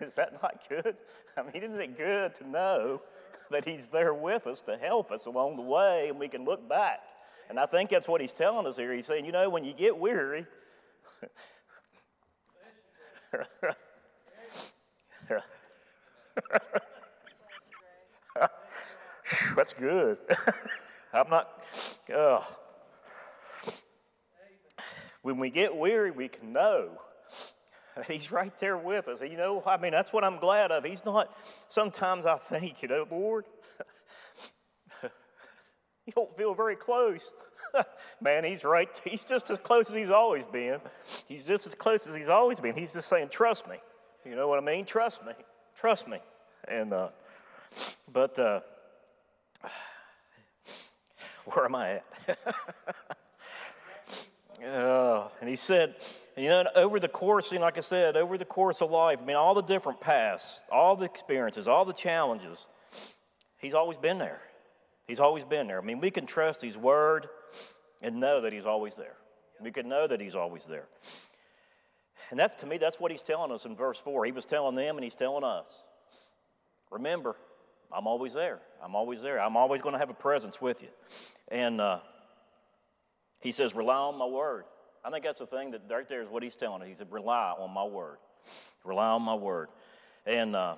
Is 0.00 0.14
that 0.14 0.42
not 0.42 0.62
good? 0.68 0.96
I 1.36 1.42
mean, 1.42 1.62
isn't 1.62 1.80
it 1.80 1.96
good 1.96 2.34
to 2.36 2.48
know 2.48 3.02
that 3.50 3.64
He's 3.64 3.88
there 3.90 4.14
with 4.14 4.46
us 4.46 4.62
to 4.62 4.76
help 4.76 5.12
us 5.12 5.26
along 5.26 5.56
the 5.56 5.62
way 5.62 6.08
and 6.08 6.18
we 6.18 6.28
can 6.28 6.44
look 6.44 6.68
back? 6.68 7.00
And 7.48 7.60
I 7.60 7.66
think 7.66 7.90
that's 7.90 8.08
what 8.08 8.20
He's 8.20 8.32
telling 8.32 8.66
us 8.66 8.76
here. 8.76 8.92
He's 8.92 9.06
saying, 9.06 9.24
you 9.24 9.32
know, 9.32 9.48
when 9.48 9.64
you 9.64 9.74
get 9.74 9.96
weary, 9.96 10.46
That's 19.56 19.72
good. 19.74 20.18
I'm 21.12 21.30
not. 21.30 21.62
Uh, 22.14 22.42
when 25.22 25.38
we 25.38 25.50
get 25.50 25.76
weary, 25.76 26.10
we 26.10 26.28
can 26.28 26.52
know 26.52 26.90
He's 28.06 28.30
right 28.30 28.56
there 28.58 28.76
with 28.76 29.08
us. 29.08 29.20
You 29.20 29.36
know, 29.36 29.62
I 29.66 29.76
mean, 29.76 29.92
that's 29.92 30.12
what 30.12 30.24
I'm 30.24 30.38
glad 30.38 30.70
of. 30.70 30.84
He's 30.84 31.04
not. 31.04 31.36
Sometimes 31.68 32.26
I 32.26 32.36
think, 32.36 32.82
you 32.82 32.88
know, 32.88 33.06
Lord, 33.10 33.46
you 35.02 36.12
don't 36.14 36.36
feel 36.36 36.54
very 36.54 36.76
close. 36.76 37.32
Man, 38.20 38.44
he's 38.44 38.64
right. 38.64 38.88
He's 39.04 39.24
just 39.24 39.50
as 39.50 39.58
close 39.58 39.90
as 39.90 39.96
he's 39.96 40.10
always 40.10 40.46
been. 40.46 40.80
He's 41.26 41.46
just 41.46 41.66
as 41.66 41.74
close 41.74 42.06
as 42.06 42.14
he's 42.14 42.28
always 42.28 42.60
been. 42.60 42.76
He's 42.76 42.92
just 42.92 43.08
saying, 43.08 43.28
trust 43.30 43.68
me. 43.68 43.76
You 44.24 44.34
know 44.36 44.48
what 44.48 44.58
I 44.58 44.62
mean? 44.62 44.84
Trust 44.84 45.24
me. 45.24 45.32
Trust 45.74 46.08
me. 46.08 46.18
And, 46.66 46.92
uh, 46.92 47.08
but, 48.12 48.38
uh, 48.38 48.60
where 51.44 51.64
am 51.64 51.74
I 51.74 51.90
at? 51.90 52.04
uh, 54.66 55.28
and 55.40 55.48
he 55.48 55.56
said, 55.56 55.94
you 56.36 56.48
know, 56.48 56.64
over 56.74 57.00
the 57.00 57.08
course, 57.08 57.52
and 57.52 57.60
like 57.60 57.78
I 57.78 57.80
said, 57.80 58.16
over 58.16 58.38
the 58.38 58.44
course 58.44 58.80
of 58.80 58.90
life, 58.90 59.18
I 59.22 59.24
mean, 59.24 59.36
all 59.36 59.54
the 59.54 59.62
different 59.62 60.00
paths, 60.00 60.62
all 60.70 60.96
the 60.96 61.04
experiences, 61.04 61.66
all 61.66 61.84
the 61.84 61.92
challenges, 61.92 62.66
he's 63.58 63.74
always 63.74 63.96
been 63.96 64.18
there. 64.18 64.40
He's 65.06 65.20
always 65.20 65.44
been 65.44 65.66
there. 65.66 65.80
I 65.80 65.84
mean, 65.84 66.00
we 66.00 66.10
can 66.10 66.26
trust 66.26 66.60
his 66.60 66.76
word 66.76 67.28
and 68.02 68.20
know 68.20 68.42
that 68.42 68.52
he's 68.52 68.66
always 68.66 68.94
there. 68.94 69.16
We 69.60 69.72
can 69.72 69.88
know 69.88 70.06
that 70.06 70.20
he's 70.20 70.36
always 70.36 70.66
there. 70.66 70.86
And 72.30 72.38
that's 72.38 72.54
to 72.56 72.66
me, 72.66 72.78
that's 72.78 73.00
what 73.00 73.10
he's 73.10 73.22
telling 73.22 73.52
us 73.52 73.64
in 73.64 73.74
verse 73.74 73.98
4. 73.98 74.24
He 74.24 74.32
was 74.32 74.44
telling 74.44 74.74
them 74.74 74.96
and 74.96 75.04
he's 75.04 75.14
telling 75.14 75.44
us. 75.44 75.84
Remember, 76.90 77.36
I'm 77.92 78.06
always 78.06 78.34
there. 78.34 78.60
I'm 78.82 78.94
always 78.94 79.22
there. 79.22 79.40
I'm 79.40 79.56
always 79.56 79.82
going 79.82 79.94
to 79.94 79.98
have 79.98 80.10
a 80.10 80.14
presence 80.14 80.60
with 80.60 80.82
you. 80.82 80.88
And 81.48 81.80
uh, 81.80 82.00
he 83.40 83.52
says, 83.52 83.74
rely 83.74 83.96
on 83.96 84.18
my 84.18 84.26
word. 84.26 84.64
I 85.04 85.10
think 85.10 85.24
that's 85.24 85.38
the 85.38 85.46
thing 85.46 85.70
that 85.70 85.82
right 85.90 86.06
there 86.08 86.20
is 86.20 86.28
what 86.28 86.42
he's 86.42 86.56
telling 86.56 86.82
us. 86.82 86.88
He 86.88 86.94
said, 86.94 87.10
rely 87.10 87.54
on 87.58 87.72
my 87.72 87.84
word. 87.84 88.18
Rely 88.84 89.08
on 89.08 89.22
my 89.22 89.34
word. 89.34 89.68
And 90.26 90.54
uh, 90.54 90.76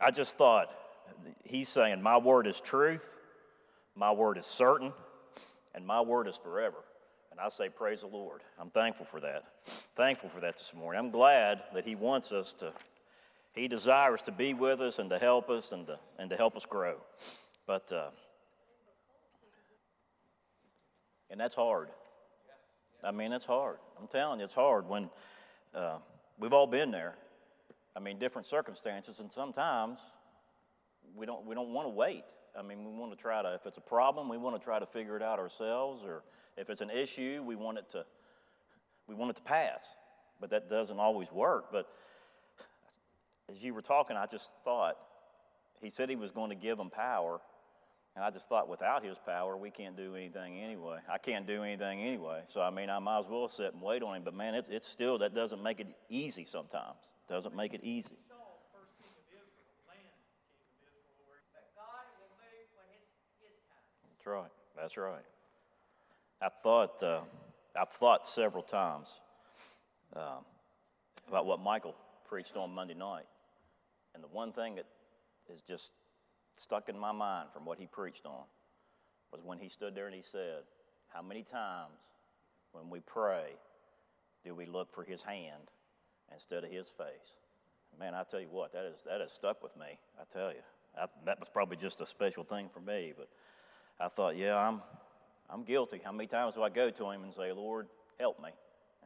I 0.00 0.10
just 0.10 0.36
thought, 0.36 0.70
he's 1.44 1.68
saying, 1.68 2.00
my 2.00 2.16
word 2.16 2.46
is 2.46 2.60
truth, 2.60 3.16
my 3.94 4.12
word 4.12 4.38
is 4.38 4.46
certain, 4.46 4.92
and 5.74 5.86
my 5.86 6.00
word 6.00 6.26
is 6.26 6.38
forever. 6.38 6.78
I 7.38 7.48
say, 7.48 7.68
Praise 7.68 8.00
the 8.00 8.06
Lord. 8.06 8.42
I'm 8.58 8.70
thankful 8.70 9.06
for 9.06 9.20
that. 9.20 9.44
Thankful 9.96 10.28
for 10.28 10.40
that 10.40 10.56
this 10.56 10.74
morning. 10.74 10.98
I'm 10.98 11.10
glad 11.10 11.62
that 11.74 11.86
He 11.86 11.94
wants 11.94 12.32
us 12.32 12.52
to, 12.54 12.72
He 13.52 13.68
desires 13.68 14.22
to 14.22 14.32
be 14.32 14.54
with 14.54 14.80
us 14.80 14.98
and 14.98 15.08
to 15.10 15.18
help 15.18 15.48
us 15.48 15.72
and 15.72 15.86
to, 15.86 15.98
and 16.18 16.30
to 16.30 16.36
help 16.36 16.56
us 16.56 16.66
grow. 16.66 16.96
But, 17.66 17.90
uh, 17.92 18.10
and 21.30 21.40
that's 21.40 21.54
hard. 21.54 21.88
I 23.02 23.10
mean, 23.12 23.32
it's 23.32 23.46
hard. 23.46 23.78
I'm 23.98 24.08
telling 24.08 24.40
you, 24.40 24.44
it's 24.44 24.54
hard 24.54 24.88
when 24.88 25.08
uh, 25.74 25.98
we've 26.38 26.52
all 26.52 26.66
been 26.66 26.90
there. 26.90 27.14
I 27.96 28.00
mean, 28.00 28.18
different 28.18 28.46
circumstances, 28.46 29.20
and 29.20 29.32
sometimes 29.32 29.98
we 31.14 31.26
don't, 31.26 31.46
we 31.46 31.54
don't 31.54 31.72
want 31.72 31.86
to 31.86 31.90
wait. 31.90 32.24
I 32.58 32.62
mean, 32.62 32.84
we 32.84 32.92
want 32.92 33.12
to 33.12 33.16
try 33.16 33.42
to, 33.42 33.54
if 33.54 33.66
it's 33.66 33.76
a 33.76 33.82
problem, 33.82 34.28
we 34.28 34.38
want 34.38 34.60
to 34.60 34.64
try 34.64 34.78
to 34.78 34.86
figure 34.86 35.16
it 35.16 35.22
out 35.22 35.38
ourselves, 35.38 36.04
or 36.04 36.22
if 36.56 36.70
it's 36.70 36.80
an 36.80 36.90
issue, 36.90 37.42
we 37.44 37.56
want 37.56 37.78
it 37.78 37.88
to, 37.90 38.04
we 39.06 39.14
want 39.14 39.30
it 39.30 39.36
to 39.36 39.42
pass. 39.42 39.84
But 40.40 40.50
that 40.50 40.70
doesn't 40.70 40.98
always 40.98 41.30
work. 41.30 41.66
But 41.70 41.86
as 43.50 43.62
you 43.62 43.74
were 43.74 43.82
talking, 43.82 44.16
I 44.16 44.26
just 44.26 44.52
thought, 44.64 44.96
he 45.80 45.90
said 45.90 46.08
he 46.08 46.16
was 46.16 46.30
going 46.30 46.50
to 46.50 46.56
give 46.56 46.78
them 46.78 46.90
power. 46.90 47.40
And 48.16 48.24
I 48.24 48.30
just 48.30 48.48
thought, 48.48 48.68
without 48.68 49.04
his 49.04 49.18
power, 49.18 49.56
we 49.56 49.70
can't 49.70 49.96
do 49.96 50.16
anything 50.16 50.58
anyway. 50.58 50.98
I 51.10 51.18
can't 51.18 51.46
do 51.46 51.62
anything 51.62 52.00
anyway. 52.00 52.42
So, 52.48 52.60
I 52.60 52.70
mean, 52.70 52.90
I 52.90 52.98
might 52.98 53.20
as 53.20 53.28
well 53.28 53.48
sit 53.48 53.72
and 53.72 53.82
wait 53.82 54.02
on 54.02 54.16
him. 54.16 54.22
But, 54.24 54.34
man, 54.34 54.54
it's, 54.54 54.68
it's 54.68 54.88
still, 54.88 55.18
that 55.18 55.34
doesn't 55.34 55.62
make 55.62 55.80
it 55.80 55.86
easy 56.08 56.44
sometimes. 56.44 56.98
Doesn't 57.28 57.54
make 57.54 57.72
it 57.72 57.80
easy. 57.82 58.16
That's 64.20 64.26
right. 64.26 64.50
That's 64.78 64.96
right. 64.98 65.24
I've 66.42 66.52
thought, 66.62 67.02
uh, 67.02 67.20
I've 67.74 67.88
thought 67.88 68.26
several 68.26 68.62
times 68.62 69.08
um, 70.14 70.44
about 71.26 71.46
what 71.46 71.58
Michael 71.58 71.94
preached 72.28 72.54
on 72.58 72.74
Monday 72.74 72.92
night. 72.92 73.24
And 74.14 74.22
the 74.22 74.28
one 74.28 74.52
thing 74.52 74.74
that 74.74 74.84
is 75.50 75.62
just 75.62 75.92
stuck 76.54 76.90
in 76.90 76.98
my 76.98 77.12
mind 77.12 77.48
from 77.54 77.64
what 77.64 77.78
he 77.78 77.86
preached 77.86 78.26
on 78.26 78.42
was 79.32 79.40
when 79.42 79.58
he 79.58 79.70
stood 79.70 79.94
there 79.94 80.04
and 80.04 80.14
he 80.14 80.22
said, 80.22 80.64
How 81.08 81.22
many 81.22 81.42
times 81.42 81.94
when 82.72 82.90
we 82.90 83.00
pray 83.00 83.52
do 84.44 84.54
we 84.54 84.66
look 84.66 84.92
for 84.94 85.02
his 85.02 85.22
hand 85.22 85.70
instead 86.30 86.62
of 86.62 86.70
his 86.70 86.90
face? 86.90 87.38
Man, 87.98 88.14
I 88.14 88.24
tell 88.24 88.40
you 88.40 88.48
what, 88.50 88.74
that, 88.74 88.84
is, 88.84 89.02
that 89.06 89.22
has 89.22 89.32
stuck 89.32 89.62
with 89.62 89.74
me. 89.78 89.98
I 90.20 90.24
tell 90.30 90.50
you. 90.50 90.60
I, 90.94 91.06
that 91.24 91.38
was 91.38 91.48
probably 91.48 91.78
just 91.78 92.02
a 92.02 92.06
special 92.06 92.44
thing 92.44 92.68
for 92.68 92.80
me, 92.80 93.14
but 93.16 93.28
I 94.00 94.08
thought, 94.08 94.36
yeah, 94.36 94.56
I'm, 94.56 94.80
I'm 95.50 95.62
guilty. 95.62 96.00
How 96.02 96.12
many 96.12 96.26
times 96.26 96.54
do 96.54 96.62
I 96.62 96.70
go 96.70 96.90
to 96.90 97.10
him 97.10 97.22
and 97.22 97.34
say, 97.34 97.52
Lord, 97.52 97.88
help 98.18 98.42
me, 98.42 98.50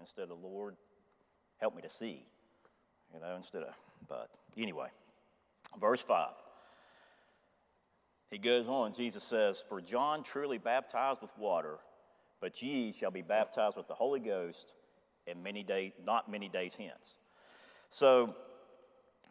instead 0.00 0.30
of, 0.30 0.38
Lord, 0.40 0.76
help 1.58 1.74
me 1.74 1.82
to 1.82 1.90
see? 1.90 2.24
You 3.12 3.20
know, 3.20 3.34
instead 3.36 3.62
of, 3.62 3.74
but 4.08 4.30
anyway, 4.56 4.88
verse 5.80 6.00
5. 6.00 6.28
He 8.30 8.38
goes 8.38 8.68
on, 8.68 8.92
Jesus 8.94 9.22
says, 9.22 9.62
For 9.68 9.80
John 9.80 10.22
truly 10.22 10.58
baptized 10.58 11.22
with 11.22 11.30
water, 11.38 11.78
but 12.40 12.62
ye 12.62 12.92
shall 12.92 13.10
be 13.10 13.22
baptized 13.22 13.76
with 13.76 13.88
the 13.88 13.94
Holy 13.94 14.20
Ghost 14.20 14.74
in 15.26 15.42
many 15.42 15.62
days, 15.62 15.92
not 16.04 16.30
many 16.30 16.48
days 16.48 16.74
hence. 16.74 17.18
So 17.90 18.34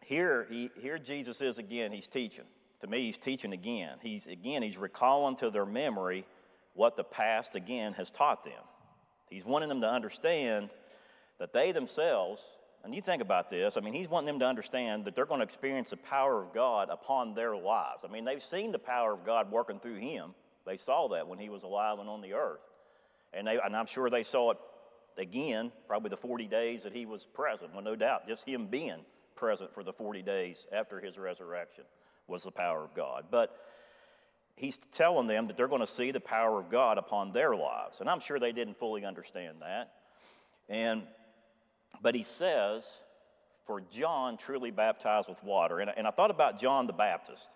here, 0.02 0.46
he, 0.50 0.70
here 0.80 0.98
Jesus 0.98 1.40
is 1.40 1.58
again, 1.58 1.92
he's 1.92 2.08
teaching. 2.08 2.46
To 2.84 2.90
me, 2.90 3.04
he's 3.06 3.16
teaching 3.16 3.54
again. 3.54 3.96
He's 4.02 4.26
again, 4.26 4.62
he's 4.62 4.76
recalling 4.76 5.36
to 5.36 5.48
their 5.48 5.64
memory 5.64 6.26
what 6.74 6.96
the 6.96 7.02
past 7.02 7.54
again 7.54 7.94
has 7.94 8.10
taught 8.10 8.44
them. 8.44 8.62
He's 9.30 9.46
wanting 9.46 9.70
them 9.70 9.80
to 9.80 9.90
understand 9.90 10.68
that 11.38 11.54
they 11.54 11.72
themselves 11.72 12.46
and 12.84 12.94
you 12.94 13.00
think 13.00 13.22
about 13.22 13.48
this, 13.48 13.78
I 13.78 13.80
mean, 13.80 13.94
he's 13.94 14.10
wanting 14.10 14.26
them 14.26 14.40
to 14.40 14.46
understand 14.46 15.06
that 15.06 15.14
they're 15.14 15.24
going 15.24 15.40
to 15.40 15.44
experience 15.44 15.88
the 15.88 15.96
power 15.96 16.42
of 16.42 16.52
God 16.52 16.90
upon 16.90 17.32
their 17.32 17.56
lives. 17.56 18.04
I 18.04 18.12
mean, 18.12 18.26
they've 18.26 18.42
seen 18.42 18.70
the 18.72 18.78
power 18.78 19.14
of 19.14 19.24
God 19.24 19.50
working 19.50 19.80
through 19.80 19.96
him. 19.96 20.34
They 20.66 20.76
saw 20.76 21.08
that 21.08 21.26
when 21.26 21.38
he 21.38 21.48
was 21.48 21.62
alive 21.62 21.98
and 21.98 22.10
on 22.10 22.20
the 22.20 22.34
earth. 22.34 22.60
And, 23.32 23.46
they, 23.46 23.58
and 23.58 23.74
I'm 23.74 23.86
sure 23.86 24.10
they 24.10 24.22
saw 24.22 24.50
it 24.50 24.58
again, 25.16 25.72
probably 25.88 26.10
the 26.10 26.18
40 26.18 26.46
days 26.46 26.82
that 26.82 26.92
he 26.92 27.06
was 27.06 27.24
present. 27.24 27.72
Well, 27.72 27.82
no 27.82 27.96
doubt, 27.96 28.28
just 28.28 28.46
him 28.46 28.66
being 28.66 29.06
present 29.34 29.72
for 29.72 29.82
the 29.82 29.94
40 29.94 30.20
days 30.20 30.66
after 30.70 31.00
his 31.00 31.16
resurrection 31.16 31.84
was 32.26 32.44
the 32.44 32.50
power 32.50 32.82
of 32.82 32.94
God. 32.94 33.26
But 33.30 33.56
he's 34.56 34.78
telling 34.78 35.26
them 35.26 35.46
that 35.48 35.56
they're 35.56 35.68
going 35.68 35.80
to 35.80 35.86
see 35.86 36.10
the 36.10 36.20
power 36.20 36.58
of 36.60 36.70
God 36.70 36.98
upon 36.98 37.32
their 37.32 37.54
lives. 37.54 38.00
And 38.00 38.08
I'm 38.08 38.20
sure 38.20 38.38
they 38.38 38.52
didn't 38.52 38.78
fully 38.78 39.04
understand 39.04 39.58
that. 39.60 39.92
And 40.68 41.02
but 42.02 42.14
he 42.14 42.22
says, 42.22 43.00
For 43.66 43.80
John 43.80 44.36
truly 44.36 44.70
baptized 44.70 45.28
with 45.28 45.42
water. 45.42 45.80
And, 45.80 45.90
and 45.96 46.06
I 46.06 46.10
thought 46.10 46.30
about 46.30 46.58
John 46.58 46.86
the 46.86 46.92
Baptist. 46.92 47.48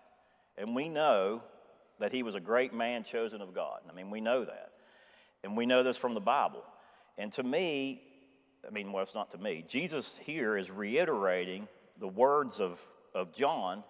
And 0.57 0.75
we 0.75 0.89
know 0.89 1.43
that 1.99 2.13
he 2.13 2.23
was 2.23 2.35
a 2.35 2.41
great 2.41 2.73
man 2.73 3.05
chosen 3.05 3.41
of 3.41 3.55
God. 3.55 3.81
I 3.89 3.93
mean, 3.93 4.11
we 4.11 4.21
know 4.21 4.45
that. 4.45 4.73
And 5.45 5.57
we 5.57 5.67
know 5.67 5.83
this 5.83 5.97
from 5.97 6.15
the 6.15 6.21
Bible. 6.21 6.65
And 7.17 7.33
to 7.33 7.43
me, 7.43 8.03
I 8.67 8.71
mean, 8.71 8.93
well, 8.93 9.03
it's 9.03 9.15
not 9.15 9.31
to 9.33 9.39
me. 9.39 9.65
Jesus 9.67 10.19
here 10.23 10.57
is 10.57 10.71
reiterating 10.71 11.69
the 11.99 12.09
words 12.09 12.61
of, 12.61 12.81
of 13.15 13.33
John 13.33 13.85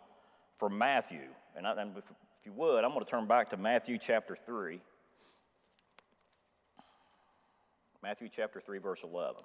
from 0.58 0.76
Matthew. 0.76 1.20
And, 1.56 1.66
I, 1.66 1.80
and 1.80 1.96
if, 1.96 2.04
if 2.04 2.46
you 2.46 2.52
would, 2.52 2.84
I'm 2.84 2.92
going 2.92 3.04
to 3.04 3.10
turn 3.10 3.26
back 3.26 3.50
to 3.50 3.56
Matthew 3.56 3.98
chapter 3.98 4.36
3. 4.36 4.80
Matthew 8.02 8.28
chapter 8.30 8.60
3, 8.60 8.78
verse 8.78 9.02
11. 9.02 9.36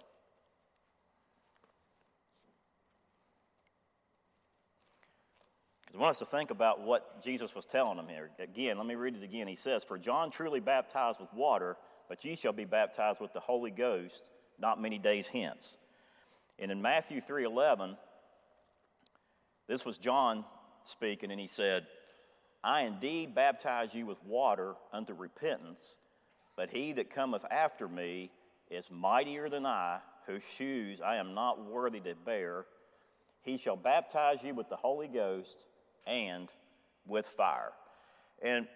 Because 5.81 5.95
I 5.95 6.01
want 6.01 6.11
us 6.11 6.19
to 6.19 6.25
think 6.25 6.51
about 6.51 6.81
what 6.81 7.23
Jesus 7.23 7.55
was 7.55 7.65
telling 7.65 7.97
them 7.97 8.07
here. 8.07 8.29
Again, 8.39 8.77
let 8.77 8.85
me 8.85 8.95
read 8.95 9.15
it 9.15 9.23
again. 9.23 9.47
He 9.47 9.55
says, 9.55 9.83
For 9.83 9.97
John 9.97 10.31
truly 10.31 10.59
baptized 10.59 11.19
with 11.19 11.33
water, 11.33 11.77
but 12.09 12.23
ye 12.25 12.35
shall 12.35 12.53
be 12.53 12.65
baptized 12.65 13.19
with 13.19 13.33
the 13.33 13.39
Holy 13.39 13.71
Ghost 13.71 14.29
not 14.59 14.81
many 14.81 14.97
days 14.97 15.27
hence. 15.27 15.77
And 16.59 16.71
in 16.71 16.81
Matthew 16.81 17.21
3:11, 17.21 17.97
this 19.67 19.85
was 19.85 19.97
John 19.97 20.45
speaking, 20.83 21.31
and 21.31 21.39
he 21.39 21.47
said, 21.47 21.85
I 22.63 22.83
indeed 22.83 23.35
baptize 23.35 23.93
you 23.93 24.05
with 24.05 24.23
water 24.23 24.75
unto 24.91 25.13
repentance, 25.13 25.95
but 26.55 26.69
he 26.69 26.93
that 26.93 27.09
cometh 27.09 27.45
after 27.51 27.87
me 27.87 28.31
is 28.69 28.89
mightier 28.89 29.49
than 29.49 29.65
I, 29.65 29.99
whose 30.25 30.43
shoes 30.43 31.01
I 31.01 31.17
am 31.17 31.33
not 31.33 31.65
worthy 31.65 31.99
to 32.01 32.15
bear. 32.15 32.65
He 33.41 33.57
shall 33.57 33.75
baptize 33.75 34.41
you 34.41 34.53
with 34.53 34.69
the 34.69 34.77
Holy 34.77 35.09
Ghost 35.09 35.65
and 36.07 36.47
with 37.05 37.25
fire. 37.25 37.73
And 38.41 38.67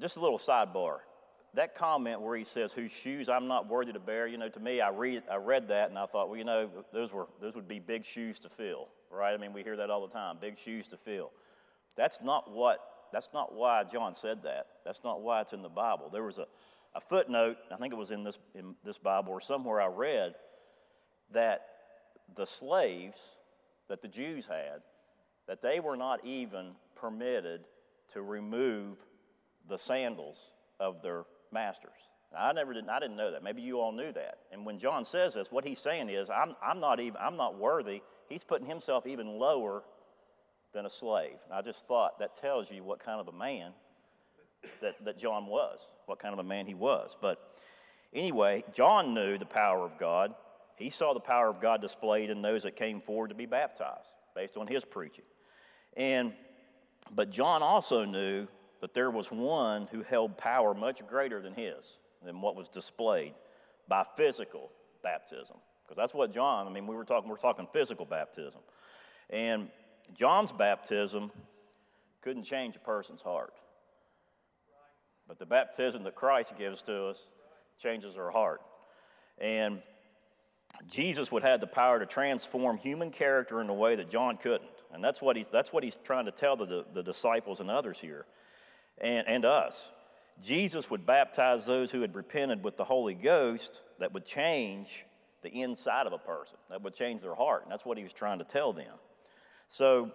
just 0.00 0.16
a 0.16 0.20
little 0.20 0.38
sidebar. 0.38 0.98
That 1.54 1.74
comment 1.74 2.22
where 2.22 2.36
he 2.36 2.44
says, 2.44 2.72
whose 2.72 2.92
shoes 2.92 3.28
I'm 3.28 3.46
not 3.46 3.68
worthy 3.68 3.92
to 3.92 4.00
bear, 4.00 4.26
you 4.26 4.38
know, 4.38 4.48
to 4.48 4.60
me, 4.60 4.80
I 4.80 4.88
read, 4.88 5.22
I 5.30 5.36
read 5.36 5.68
that 5.68 5.90
and 5.90 5.98
I 5.98 6.06
thought, 6.06 6.28
well, 6.28 6.38
you 6.38 6.44
know, 6.44 6.70
those, 6.92 7.12
were, 7.12 7.28
those 7.40 7.54
would 7.54 7.68
be 7.68 7.78
big 7.78 8.04
shoes 8.04 8.38
to 8.40 8.48
fill, 8.48 8.88
right? 9.10 9.34
I 9.34 9.36
mean, 9.36 9.52
we 9.52 9.62
hear 9.62 9.76
that 9.76 9.90
all 9.90 10.06
the 10.06 10.12
time, 10.12 10.38
big 10.40 10.58
shoes 10.58 10.88
to 10.88 10.96
fill. 10.96 11.30
That's 11.94 12.22
not 12.22 12.50
what, 12.50 12.80
that's 13.12 13.28
not 13.34 13.54
why 13.54 13.84
John 13.84 14.14
said 14.14 14.44
that. 14.44 14.66
That's 14.84 15.04
not 15.04 15.20
why 15.20 15.42
it's 15.42 15.52
in 15.52 15.60
the 15.60 15.68
Bible. 15.68 16.08
There 16.10 16.22
was 16.22 16.38
a, 16.38 16.46
a 16.94 17.00
footnote, 17.00 17.58
I 17.70 17.76
think 17.76 17.92
it 17.92 17.98
was 17.98 18.10
in 18.10 18.24
this, 18.24 18.38
in 18.54 18.74
this 18.82 18.96
Bible 18.96 19.32
or 19.32 19.40
somewhere 19.42 19.80
I 19.80 19.88
read, 19.88 20.34
that 21.32 21.66
the 22.34 22.46
slaves 22.46 23.18
that 23.88 24.00
the 24.00 24.08
Jews 24.08 24.46
had 24.46 24.80
that 25.46 25.60
they 25.60 25.80
were 25.80 25.96
not 25.96 26.24
even 26.24 26.72
permitted 26.94 27.64
to 28.12 28.22
remove 28.22 28.98
the 29.68 29.76
sandals 29.76 30.38
of 30.78 31.02
their 31.02 31.24
masters. 31.52 31.90
I 32.36 32.52
never 32.52 32.72
did, 32.72 32.88
I 32.88 32.98
didn't 32.98 33.16
know 33.16 33.30
that. 33.32 33.42
Maybe 33.42 33.60
you 33.60 33.80
all 33.80 33.92
knew 33.92 34.12
that. 34.12 34.38
And 34.52 34.64
when 34.64 34.78
John 34.78 35.04
says 35.04 35.34
this, 35.34 35.52
what 35.52 35.64
he's 35.64 35.78
saying 35.78 36.08
is, 36.08 36.30
I'm, 36.30 36.56
I'm 36.62 36.80
not 36.80 36.98
even, 36.98 37.18
I'm 37.20 37.36
not 37.36 37.58
worthy. 37.58 38.00
He's 38.28 38.42
putting 38.42 38.66
himself 38.66 39.06
even 39.06 39.38
lower 39.38 39.82
than 40.72 40.86
a 40.86 40.90
slave. 40.90 41.36
And 41.44 41.52
I 41.52 41.60
just 41.60 41.86
thought 41.86 42.18
that 42.20 42.36
tells 42.40 42.70
you 42.70 42.82
what 42.82 43.04
kind 43.04 43.20
of 43.20 43.28
a 43.28 43.36
man 43.36 43.72
that, 44.80 45.04
that 45.04 45.18
John 45.18 45.46
was, 45.46 45.80
what 46.06 46.18
kind 46.18 46.32
of 46.32 46.38
a 46.38 46.44
man 46.44 46.66
he 46.66 46.74
was. 46.74 47.16
But 47.20 47.38
anyway, 48.14 48.64
John 48.72 49.12
knew 49.12 49.36
the 49.36 49.44
power 49.44 49.84
of 49.84 49.98
God. 49.98 50.34
He 50.76 50.88
saw 50.88 51.12
the 51.12 51.20
power 51.20 51.48
of 51.48 51.60
God 51.60 51.82
displayed 51.82 52.30
in 52.30 52.40
those 52.40 52.62
that 52.62 52.76
came 52.76 53.02
forward 53.02 53.28
to 53.28 53.34
be 53.34 53.46
baptized 53.46 54.08
based 54.34 54.56
on 54.56 54.66
his 54.66 54.84
preaching. 54.84 55.24
And 55.96 56.32
but 57.14 57.30
John 57.30 57.62
also 57.62 58.04
knew 58.04 58.46
that 58.82 58.92
there 58.94 59.10
was 59.10 59.30
one 59.32 59.86
who 59.92 60.02
held 60.02 60.36
power 60.36 60.74
much 60.74 61.06
greater 61.06 61.40
than 61.40 61.54
his, 61.54 61.98
than 62.22 62.40
what 62.40 62.56
was 62.56 62.68
displayed 62.68 63.32
by 63.88 64.04
physical 64.16 64.70
baptism. 65.02 65.56
Because 65.84 65.96
that's 65.96 66.12
what 66.12 66.34
John, 66.34 66.66
I 66.66 66.70
mean, 66.70 66.86
we 66.86 66.96
were 66.96 67.04
talking, 67.04 67.30
we're 67.30 67.36
talking 67.36 67.66
physical 67.72 68.04
baptism. 68.04 68.60
And 69.30 69.70
John's 70.14 70.52
baptism 70.52 71.30
couldn't 72.22 72.42
change 72.42 72.76
a 72.76 72.80
person's 72.80 73.22
heart. 73.22 73.54
But 75.28 75.38
the 75.38 75.46
baptism 75.46 76.02
that 76.02 76.16
Christ 76.16 76.58
gives 76.58 76.82
to 76.82 77.06
us 77.06 77.28
changes 77.80 78.18
our 78.18 78.32
heart. 78.32 78.60
And 79.38 79.80
Jesus 80.88 81.30
would 81.30 81.44
have 81.44 81.60
the 81.60 81.68
power 81.68 82.00
to 82.00 82.06
transform 82.06 82.78
human 82.78 83.12
character 83.12 83.60
in 83.60 83.68
a 83.68 83.74
way 83.74 83.94
that 83.94 84.10
John 84.10 84.38
couldn't. 84.38 84.70
And 84.92 85.02
that's 85.02 85.22
what 85.22 85.36
he's, 85.36 85.50
that's 85.50 85.72
what 85.72 85.84
he's 85.84 85.96
trying 86.02 86.24
to 86.24 86.32
tell 86.32 86.56
the, 86.56 86.84
the 86.92 87.02
disciples 87.02 87.60
and 87.60 87.70
others 87.70 88.00
here, 88.00 88.26
and, 88.98 89.26
and 89.28 89.44
us. 89.44 89.90
Jesus 90.42 90.90
would 90.90 91.06
baptize 91.06 91.66
those 91.66 91.90
who 91.90 92.00
had 92.00 92.14
repented 92.14 92.64
with 92.64 92.76
the 92.76 92.84
Holy 92.84 93.14
Ghost 93.14 93.80
that 93.98 94.12
would 94.12 94.24
change 94.24 95.04
the 95.42 95.50
inside 95.50 96.06
of 96.06 96.12
a 96.12 96.18
person, 96.18 96.58
that 96.70 96.82
would 96.82 96.94
change 96.94 97.20
their 97.20 97.34
heart. 97.34 97.62
And 97.62 97.72
that's 97.72 97.84
what 97.84 97.98
he 97.98 98.04
was 98.04 98.12
trying 98.12 98.38
to 98.38 98.44
tell 98.44 98.72
them. 98.72 98.94
So 99.68 100.12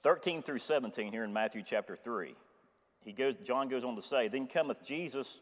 13 0.00 0.42
through 0.42 0.58
17 0.58 1.12
here 1.12 1.24
in 1.24 1.32
Matthew 1.32 1.62
chapter 1.64 1.96
3. 1.96 2.34
He 3.04 3.12
goes, 3.12 3.34
John 3.44 3.68
goes 3.68 3.84
on 3.84 3.96
to 3.96 4.02
say, 4.02 4.28
Then 4.28 4.46
cometh 4.46 4.84
Jesus 4.84 5.40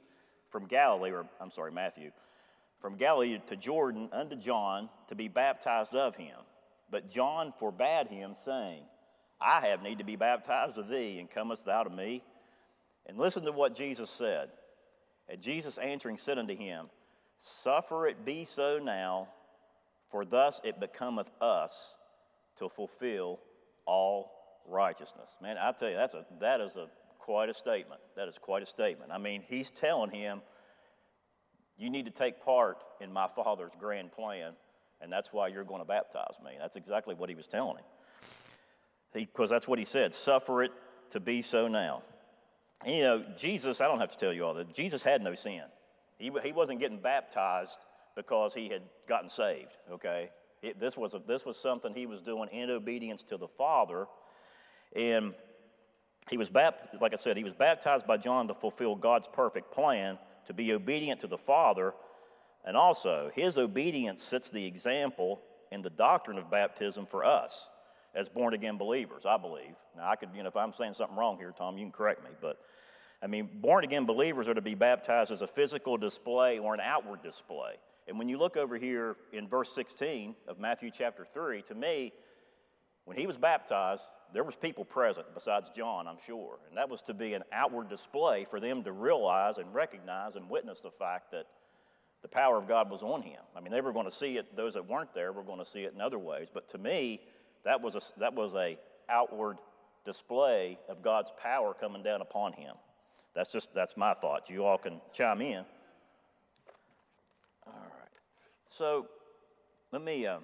from 0.50 0.66
Galilee, 0.66 1.10
or 1.10 1.26
I'm 1.40 1.50
sorry, 1.50 1.72
Matthew, 1.72 2.10
from 2.78 2.96
Galilee 2.96 3.40
to 3.46 3.56
Jordan 3.56 4.10
unto 4.12 4.36
John 4.36 4.90
to 5.08 5.14
be 5.14 5.28
baptized 5.28 5.94
of 5.94 6.14
him. 6.16 6.36
But 6.90 7.10
John 7.10 7.52
forbade 7.58 8.08
him, 8.08 8.36
saying, 8.44 8.82
I 9.40 9.66
have 9.66 9.82
need 9.82 9.98
to 9.98 10.04
be 10.04 10.16
baptized 10.16 10.78
of 10.78 10.88
thee, 10.88 11.18
and 11.18 11.30
comest 11.30 11.64
thou 11.64 11.82
to 11.82 11.90
me? 11.90 12.22
And 13.06 13.18
listen 13.18 13.44
to 13.44 13.52
what 13.52 13.75
Jesus 13.75 14.11
said. 14.11 14.49
And 15.28 15.40
Jesus 15.40 15.78
answering 15.78 16.16
said 16.16 16.38
unto 16.38 16.56
him, 16.56 16.87
Suffer 17.38 18.06
it 18.06 18.25
be 18.25 18.44
so 18.44 18.78
now, 18.78 19.28
for 20.08 20.25
thus 20.25 20.61
it 20.64 20.80
becometh 20.80 21.30
us 21.40 21.96
to 22.58 22.68
fulfill 22.68 23.40
all 23.84 24.30
righteousness. 24.66 25.30
Man, 25.42 25.58
I 25.58 25.73
tell 25.73 25.90
you, 25.90 25.96
that's 25.96 26.14
a, 26.14 26.25
that 26.40 26.61
is 26.61 26.76
a, 26.76 26.88
quite 27.18 27.49
a 27.49 27.54
statement. 27.54 28.00
That 28.16 28.28
is 28.28 28.38
quite 28.38 28.62
a 28.62 28.66
statement. 28.66 29.12
I 29.12 29.18
mean, 29.18 29.42
he's 29.46 29.70
telling 29.70 30.11
him, 30.11 30.40
you 31.76 31.90
need 31.90 32.04
to 32.04 32.11
take 32.11 32.42
part 32.44 32.82
in 33.00 33.12
my 33.12 33.26
Father's 33.26 33.73
grand 33.78 34.12
plan, 34.12 34.52
and 35.00 35.12
that's 35.12 35.32
why 35.32 35.49
you're 35.49 35.64
going 35.64 35.80
to 35.80 35.87
baptize 35.87 36.37
me. 36.44 36.52
That's 36.58 36.76
exactly 36.76 37.14
what 37.14 37.28
he 37.28 37.34
was 37.34 37.46
telling 37.46 37.76
him. 37.76 37.84
Because 39.12 39.50
that's 39.50 39.68
what 39.68 39.78
he 39.78 39.84
said 39.84 40.14
suffer 40.14 40.62
it 40.62 40.73
to 41.11 41.20
be 41.20 41.42
so 41.42 41.68
now. 41.68 42.02
You 42.86 43.00
know, 43.00 43.24
Jesus, 43.36 43.80
I 43.80 43.86
don't 43.86 43.98
have 43.98 44.10
to 44.10 44.18
tell 44.18 44.32
you 44.32 44.44
all 44.44 44.54
that, 44.54 44.74
Jesus 44.74 45.02
had 45.02 45.22
no 45.22 45.34
sin. 45.34 45.62
He, 46.18 46.30
he 46.42 46.52
wasn't 46.52 46.80
getting 46.80 46.98
baptized 46.98 47.78
because 48.14 48.54
he 48.54 48.68
had 48.68 48.82
gotten 49.08 49.28
saved, 49.28 49.76
okay? 49.90 50.30
It, 50.62 50.78
this, 50.78 50.96
was 50.96 51.14
a, 51.14 51.20
this 51.26 51.44
was 51.44 51.56
something 51.56 51.94
he 51.94 52.06
was 52.06 52.22
doing 52.22 52.48
in 52.50 52.70
obedience 52.70 53.22
to 53.24 53.36
the 53.36 53.48
Father. 53.48 54.06
And 54.94 55.34
he 56.30 56.36
was, 56.36 56.50
baptized, 56.50 57.00
like 57.00 57.12
I 57.12 57.16
said, 57.16 57.36
he 57.36 57.44
was 57.44 57.54
baptized 57.54 58.06
by 58.06 58.16
John 58.16 58.48
to 58.48 58.54
fulfill 58.54 58.94
God's 58.94 59.28
perfect 59.28 59.72
plan, 59.72 60.18
to 60.46 60.54
be 60.54 60.72
obedient 60.72 61.20
to 61.20 61.26
the 61.26 61.38
Father. 61.38 61.94
And 62.64 62.76
also, 62.76 63.30
his 63.34 63.58
obedience 63.58 64.22
sets 64.22 64.50
the 64.50 64.66
example 64.66 65.42
in 65.72 65.82
the 65.82 65.90
doctrine 65.90 66.38
of 66.38 66.50
baptism 66.50 67.06
for 67.06 67.24
us 67.24 67.68
as 68.14 68.28
born 68.28 68.54
again 68.54 68.78
believers, 68.78 69.26
I 69.26 69.37
believe. 69.37 69.75
Now, 69.97 70.09
I 70.09 70.16
could, 70.16 70.30
you 70.35 70.42
know, 70.42 70.49
if 70.49 70.56
I'm 70.56 70.73
saying 70.73 70.94
something 70.94 71.16
wrong 71.16 71.37
here, 71.38 71.52
Tom, 71.56 71.76
you 71.76 71.85
can 71.85 71.92
correct 71.92 72.23
me. 72.23 72.30
But, 72.40 72.59
I 73.23 73.26
mean, 73.26 73.49
born 73.54 73.85
again 73.85 74.04
believers 74.04 74.49
are 74.49 74.54
to 74.54 74.62
be 74.62 74.75
baptized 74.75 75.30
as 75.30 75.42
a 75.42 75.47
physical 75.47 75.97
display 75.97 76.59
or 76.59 76.75
an 76.75 76.80
outward 76.80 77.23
display. 77.23 77.75
And 78.06 78.18
when 78.18 78.28
you 78.28 78.38
look 78.38 78.56
over 78.56 78.76
here 78.76 79.16
in 79.33 79.49
verse 79.49 79.73
16 79.75 80.35
of 80.47 80.59
Matthew 80.59 80.90
chapter 80.90 81.25
3, 81.25 81.62
to 81.62 81.75
me, 81.75 82.12
when 83.04 83.16
he 83.16 83.26
was 83.26 83.37
baptized, 83.37 84.02
there 84.33 84.44
was 84.44 84.56
people 84.56 84.85
present 84.85 85.26
besides 85.35 85.71
John, 85.71 86.06
I'm 86.06 86.18
sure. 86.25 86.59
And 86.68 86.78
that 86.78 86.88
was 86.88 87.02
to 87.02 87.14
be 87.14 87.35
an 87.35 87.42
outward 87.52 87.88
display 87.88 88.47
for 88.49 88.61
them 88.61 88.83
to 88.85 88.92
realize 88.92 89.59
and 89.59 89.73
recognize 89.75 90.37
and 90.37 90.49
witness 90.49 90.80
the 90.80 90.90
fact 90.90 91.30
that 91.33 91.47
the 92.23 92.28
power 92.28 92.56
of 92.56 92.66
God 92.66 92.90
was 92.90 93.02
on 93.02 93.21
him. 93.21 93.40
I 93.54 93.61
mean, 93.61 93.71
they 93.71 93.83
were 93.83 93.92
going 93.92 94.06
to 94.06 94.14
see 94.14 94.38
it, 94.38 94.56
those 94.56 94.75
that 94.75 94.88
weren't 94.88 95.12
there 95.12 95.33
were 95.33 95.42
going 95.42 95.59
to 95.59 95.64
see 95.64 95.83
it 95.83 95.92
in 95.94 96.00
other 96.00 96.18
ways. 96.18 96.49
But 96.52 96.68
to 96.71 96.78
me, 96.78 97.21
that 97.64 97.80
was 97.80 97.94
a, 97.94 98.00
that 98.18 98.35
was 98.35 98.54
a 98.54 98.78
outward 99.09 99.59
display 100.04 100.78
of 100.88 101.02
God's 101.02 101.33
power 101.42 101.75
coming 101.75 102.02
down 102.02 102.21
upon 102.21 102.52
him. 102.52 102.75
That's 103.35 103.52
just 103.52 103.75
that's 103.75 103.97
my 103.97 104.14
thoughts. 104.14 104.50
You 104.50 104.64
all 104.64 104.78
can 104.78 105.00
chime 105.12 105.40
in. 105.40 105.64
All 107.66 107.73
right. 107.73 108.18
So 108.68 109.09
let 109.92 110.02
me. 110.02 110.26
Um, 110.26 110.42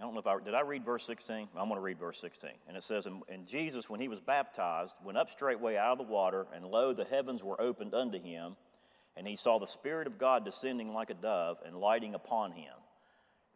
I 0.00 0.04
don't 0.04 0.14
know 0.14 0.20
if 0.20 0.26
I 0.28 0.38
did. 0.38 0.54
I 0.54 0.60
read 0.60 0.84
verse 0.84 1.04
16. 1.04 1.48
I'm 1.56 1.68
going 1.68 1.74
to 1.74 1.80
read 1.80 1.98
verse 1.98 2.20
16, 2.20 2.50
and 2.68 2.76
it 2.76 2.84
says, 2.84 3.06
and, 3.06 3.22
and 3.28 3.48
Jesus, 3.48 3.90
when 3.90 3.98
he 3.98 4.06
was 4.06 4.20
baptized, 4.20 4.94
went 5.04 5.18
up 5.18 5.28
straightway 5.28 5.76
out 5.76 5.98
of 5.98 6.06
the 6.06 6.12
water, 6.12 6.46
and 6.54 6.64
lo, 6.64 6.92
the 6.92 7.04
heavens 7.04 7.42
were 7.42 7.60
opened 7.60 7.94
unto 7.94 8.22
him, 8.22 8.54
and 9.16 9.26
he 9.26 9.34
saw 9.34 9.58
the 9.58 9.66
Spirit 9.66 10.06
of 10.06 10.16
God 10.16 10.44
descending 10.44 10.94
like 10.94 11.10
a 11.10 11.14
dove 11.14 11.58
and 11.66 11.80
lighting 11.80 12.14
upon 12.14 12.52
him, 12.52 12.74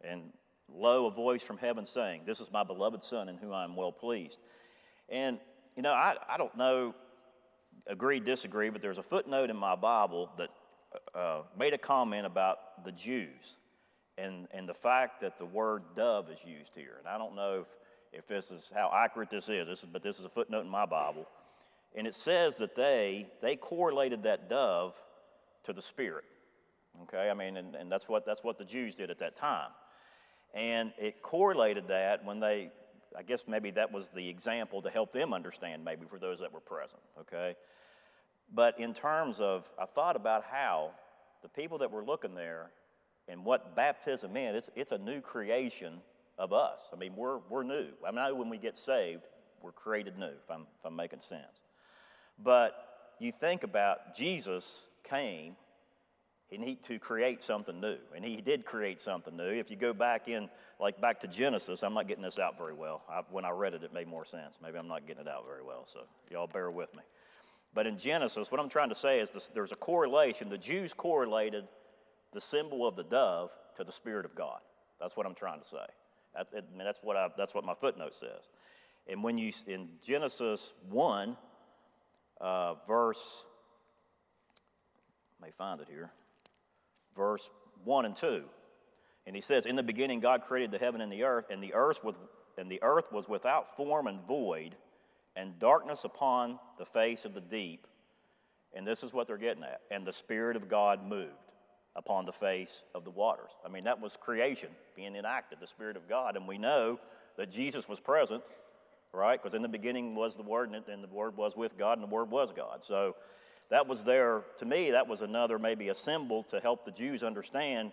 and 0.01 0.33
lo, 0.69 1.07
a 1.07 1.11
voice 1.11 1.43
from 1.43 1.57
heaven 1.57 1.85
saying, 1.85 2.21
This 2.25 2.39
is 2.39 2.51
my 2.51 2.63
beloved 2.63 3.03
Son 3.03 3.29
in 3.29 3.37
whom 3.37 3.53
I 3.53 3.63
am 3.63 3.75
well 3.75 3.91
pleased. 3.91 4.39
And, 5.09 5.39
you 5.75 5.83
know, 5.83 5.93
I, 5.93 6.15
I 6.29 6.37
don't 6.37 6.55
know, 6.57 6.95
agree, 7.87 8.19
disagree, 8.19 8.69
but 8.69 8.81
there's 8.81 8.97
a 8.97 9.03
footnote 9.03 9.49
in 9.49 9.57
my 9.57 9.75
Bible 9.75 10.29
that 10.37 10.49
uh, 11.15 11.41
made 11.57 11.73
a 11.73 11.77
comment 11.77 12.25
about 12.25 12.83
the 12.85 12.91
Jews 12.91 13.57
and, 14.17 14.47
and 14.51 14.67
the 14.67 14.73
fact 14.73 15.21
that 15.21 15.37
the 15.37 15.45
word 15.45 15.83
dove 15.95 16.29
is 16.29 16.43
used 16.45 16.75
here. 16.75 16.95
And 16.99 17.07
I 17.07 17.17
don't 17.17 17.35
know 17.35 17.65
if, 18.11 18.19
if 18.19 18.27
this 18.27 18.51
is 18.51 18.71
how 18.73 18.91
accurate 18.93 19.29
this 19.29 19.49
is, 19.49 19.67
this 19.67 19.79
is, 19.79 19.89
but 19.91 20.03
this 20.03 20.19
is 20.19 20.25
a 20.25 20.29
footnote 20.29 20.61
in 20.61 20.69
my 20.69 20.85
Bible. 20.85 21.27
And 21.95 22.07
it 22.07 22.15
says 22.15 22.57
that 22.57 22.75
they, 22.75 23.27
they 23.41 23.55
correlated 23.55 24.23
that 24.23 24.49
dove 24.49 24.95
to 25.63 25.73
the 25.73 25.81
Spirit. 25.81 26.25
Okay, 27.03 27.29
I 27.29 27.33
mean, 27.33 27.57
and, 27.57 27.75
and 27.75 27.91
that's, 27.91 28.07
what, 28.07 28.25
that's 28.25 28.43
what 28.43 28.57
the 28.57 28.65
Jews 28.65 28.93
did 28.93 29.09
at 29.09 29.19
that 29.19 29.35
time. 29.35 29.69
And 30.53 30.93
it 30.97 31.21
correlated 31.21 31.87
that 31.87 32.23
when 32.23 32.39
they, 32.39 32.71
I 33.17 33.23
guess 33.23 33.45
maybe 33.47 33.71
that 33.71 33.91
was 33.91 34.09
the 34.09 34.29
example 34.29 34.81
to 34.83 34.89
help 34.89 35.11
them 35.11 35.33
understand, 35.33 35.83
maybe 35.83 36.05
for 36.05 36.19
those 36.19 36.39
that 36.39 36.53
were 36.53 36.59
present, 36.59 37.01
okay? 37.21 37.55
But 38.53 38.79
in 38.79 38.93
terms 38.93 39.39
of, 39.39 39.67
I 39.79 39.85
thought 39.85 40.15
about 40.15 40.43
how 40.43 40.91
the 41.41 41.49
people 41.49 41.79
that 41.79 41.91
were 41.91 42.03
looking 42.03 42.35
there 42.35 42.69
and 43.27 43.43
what 43.43 43.75
baptism 43.75 44.33
meant, 44.33 44.55
it's, 44.55 44.69
it's 44.75 44.91
a 44.91 44.97
new 44.97 45.21
creation 45.21 46.01
of 46.37 46.53
us. 46.53 46.81
I 46.91 46.97
mean, 46.97 47.15
we're, 47.15 47.39
we're 47.49 47.63
new. 47.63 47.87
I 48.05 48.11
mean, 48.11 48.37
when 48.37 48.49
we 48.49 48.57
get 48.57 48.77
saved, 48.77 49.23
we're 49.61 49.71
created 49.71 50.17
new, 50.17 50.25
if 50.25 50.51
I'm, 50.51 50.61
if 50.61 50.85
I'm 50.85 50.95
making 50.95 51.21
sense. 51.21 51.61
But 52.37 52.75
you 53.19 53.31
think 53.31 53.63
about 53.63 54.15
Jesus 54.15 54.87
came 55.03 55.55
he 56.53 56.59
need 56.59 56.83
to 56.83 56.99
create 56.99 57.41
something 57.41 57.81
new. 57.81 57.97
And 58.15 58.23
he 58.23 58.35
did 58.35 58.63
create 58.63 59.01
something 59.01 59.35
new. 59.35 59.49
If 59.49 59.71
you 59.71 59.75
go 59.75 59.91
back 59.91 60.27
in, 60.27 60.49
like 60.79 61.01
back 61.01 61.21
to 61.21 61.27
Genesis, 61.27 61.81
I'm 61.81 61.95
not 61.95 62.07
getting 62.07 62.23
this 62.23 62.37
out 62.37 62.59
very 62.59 62.75
well. 62.75 63.01
I, 63.09 63.21
when 63.31 63.43
I 63.43 63.49
read 63.49 63.73
it, 63.73 63.81
it 63.81 63.91
made 63.91 64.07
more 64.07 64.23
sense. 64.23 64.59
Maybe 64.61 64.77
I'm 64.77 64.87
not 64.87 65.07
getting 65.07 65.23
it 65.23 65.27
out 65.27 65.47
very 65.47 65.63
well, 65.63 65.85
so 65.87 66.01
y'all 66.29 66.45
bear 66.45 66.69
with 66.69 66.93
me. 66.95 67.01
But 67.73 67.87
in 67.87 67.97
Genesis, 67.97 68.51
what 68.51 68.61
I'm 68.61 68.69
trying 68.69 68.89
to 68.89 68.95
say 68.95 69.19
is 69.19 69.31
this, 69.31 69.47
there's 69.47 69.71
a 69.71 69.75
correlation. 69.75 70.49
The 70.49 70.59
Jews 70.59 70.93
correlated 70.93 71.67
the 72.33 72.41
symbol 72.41 72.87
of 72.87 72.95
the 72.95 73.03
dove 73.03 73.49
to 73.77 73.83
the 73.83 73.91
Spirit 73.91 74.23
of 74.23 74.35
God. 74.35 74.59
That's 75.01 75.17
what 75.17 75.25
I'm 75.25 75.33
trying 75.33 75.59
to 75.59 75.67
say. 75.67 75.77
I 76.37 76.43
mean, 76.53 76.85
that's, 76.85 76.99
what 77.01 77.17
I, 77.17 77.29
that's 77.35 77.55
what 77.55 77.65
my 77.65 77.73
footnote 77.73 78.13
says. 78.13 78.47
And 79.07 79.23
when 79.23 79.39
you, 79.39 79.51
in 79.65 79.89
Genesis 80.05 80.75
1, 80.91 81.35
uh, 82.39 82.75
verse, 82.87 83.47
may 85.41 85.49
find 85.49 85.81
it 85.81 85.87
here 85.89 86.11
verse 87.15 87.49
1 87.83 88.05
and 88.05 88.15
2. 88.15 88.43
And 89.25 89.35
he 89.35 89.41
says, 89.41 89.65
In 89.65 89.75
the 89.75 89.83
beginning, 89.83 90.19
God 90.19 90.43
created 90.43 90.71
the 90.71 90.77
heaven 90.77 91.01
and 91.01 91.11
the 91.11 91.23
earth, 91.23 91.45
and 91.49 91.63
the 91.63 91.73
earth 91.73 92.03
was, 92.03 92.15
and 92.57 92.69
the 92.69 92.81
earth 92.83 93.11
was 93.11 93.27
without 93.27 93.75
form 93.75 94.07
and 94.07 94.21
void, 94.27 94.75
and 95.35 95.57
darkness 95.59 96.03
upon 96.03 96.59
the 96.77 96.85
face 96.85 97.25
of 97.25 97.33
the 97.33 97.41
deep. 97.41 97.87
And 98.73 98.85
this 98.85 99.03
is 99.03 99.13
what 99.13 99.27
they're 99.27 99.37
getting 99.37 99.63
at. 99.63 99.81
And 99.91 100.05
the 100.05 100.13
Spirit 100.13 100.55
of 100.55 100.67
God 100.67 101.05
moved 101.05 101.31
upon 101.95 102.25
the 102.25 102.33
face 102.33 102.83
of 102.95 103.03
the 103.03 103.11
waters. 103.11 103.51
I 103.65 103.69
mean, 103.69 103.83
that 103.83 104.01
was 104.01 104.17
creation 104.17 104.69
being 104.95 105.15
enacted, 105.15 105.59
the 105.59 105.67
Spirit 105.67 105.95
of 105.95 106.09
God. 106.09 106.35
And 106.35 106.47
we 106.47 106.57
know 106.57 106.99
that 107.37 107.51
Jesus 107.51 107.87
was 107.87 107.99
present, 107.99 108.43
right? 109.11 109.41
Because 109.41 109.53
in 109.53 109.61
the 109.61 109.67
beginning 109.67 110.15
was 110.15 110.35
the 110.35 110.43
Word, 110.43 110.71
and 110.71 111.03
the 111.03 111.07
Word 111.07 111.37
was 111.37 111.55
with 111.55 111.77
God, 111.77 111.97
and 111.97 112.03
the 112.03 112.13
Word 112.13 112.31
was 112.31 112.51
God. 112.51 112.83
So 112.83 113.15
that 113.69 113.87
was 113.87 114.03
there, 114.03 114.43
to 114.57 114.65
me, 114.65 114.91
that 114.91 115.07
was 115.07 115.21
another 115.21 115.57
maybe 115.57 115.89
a 115.89 115.95
symbol 115.95 116.43
to 116.43 116.59
help 116.59 116.85
the 116.85 116.91
Jews 116.91 117.23
understand 117.23 117.91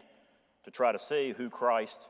to 0.65 0.71
try 0.71 0.93
to 0.93 0.99
see 0.99 1.33
who 1.33 1.49
Christ 1.49 2.09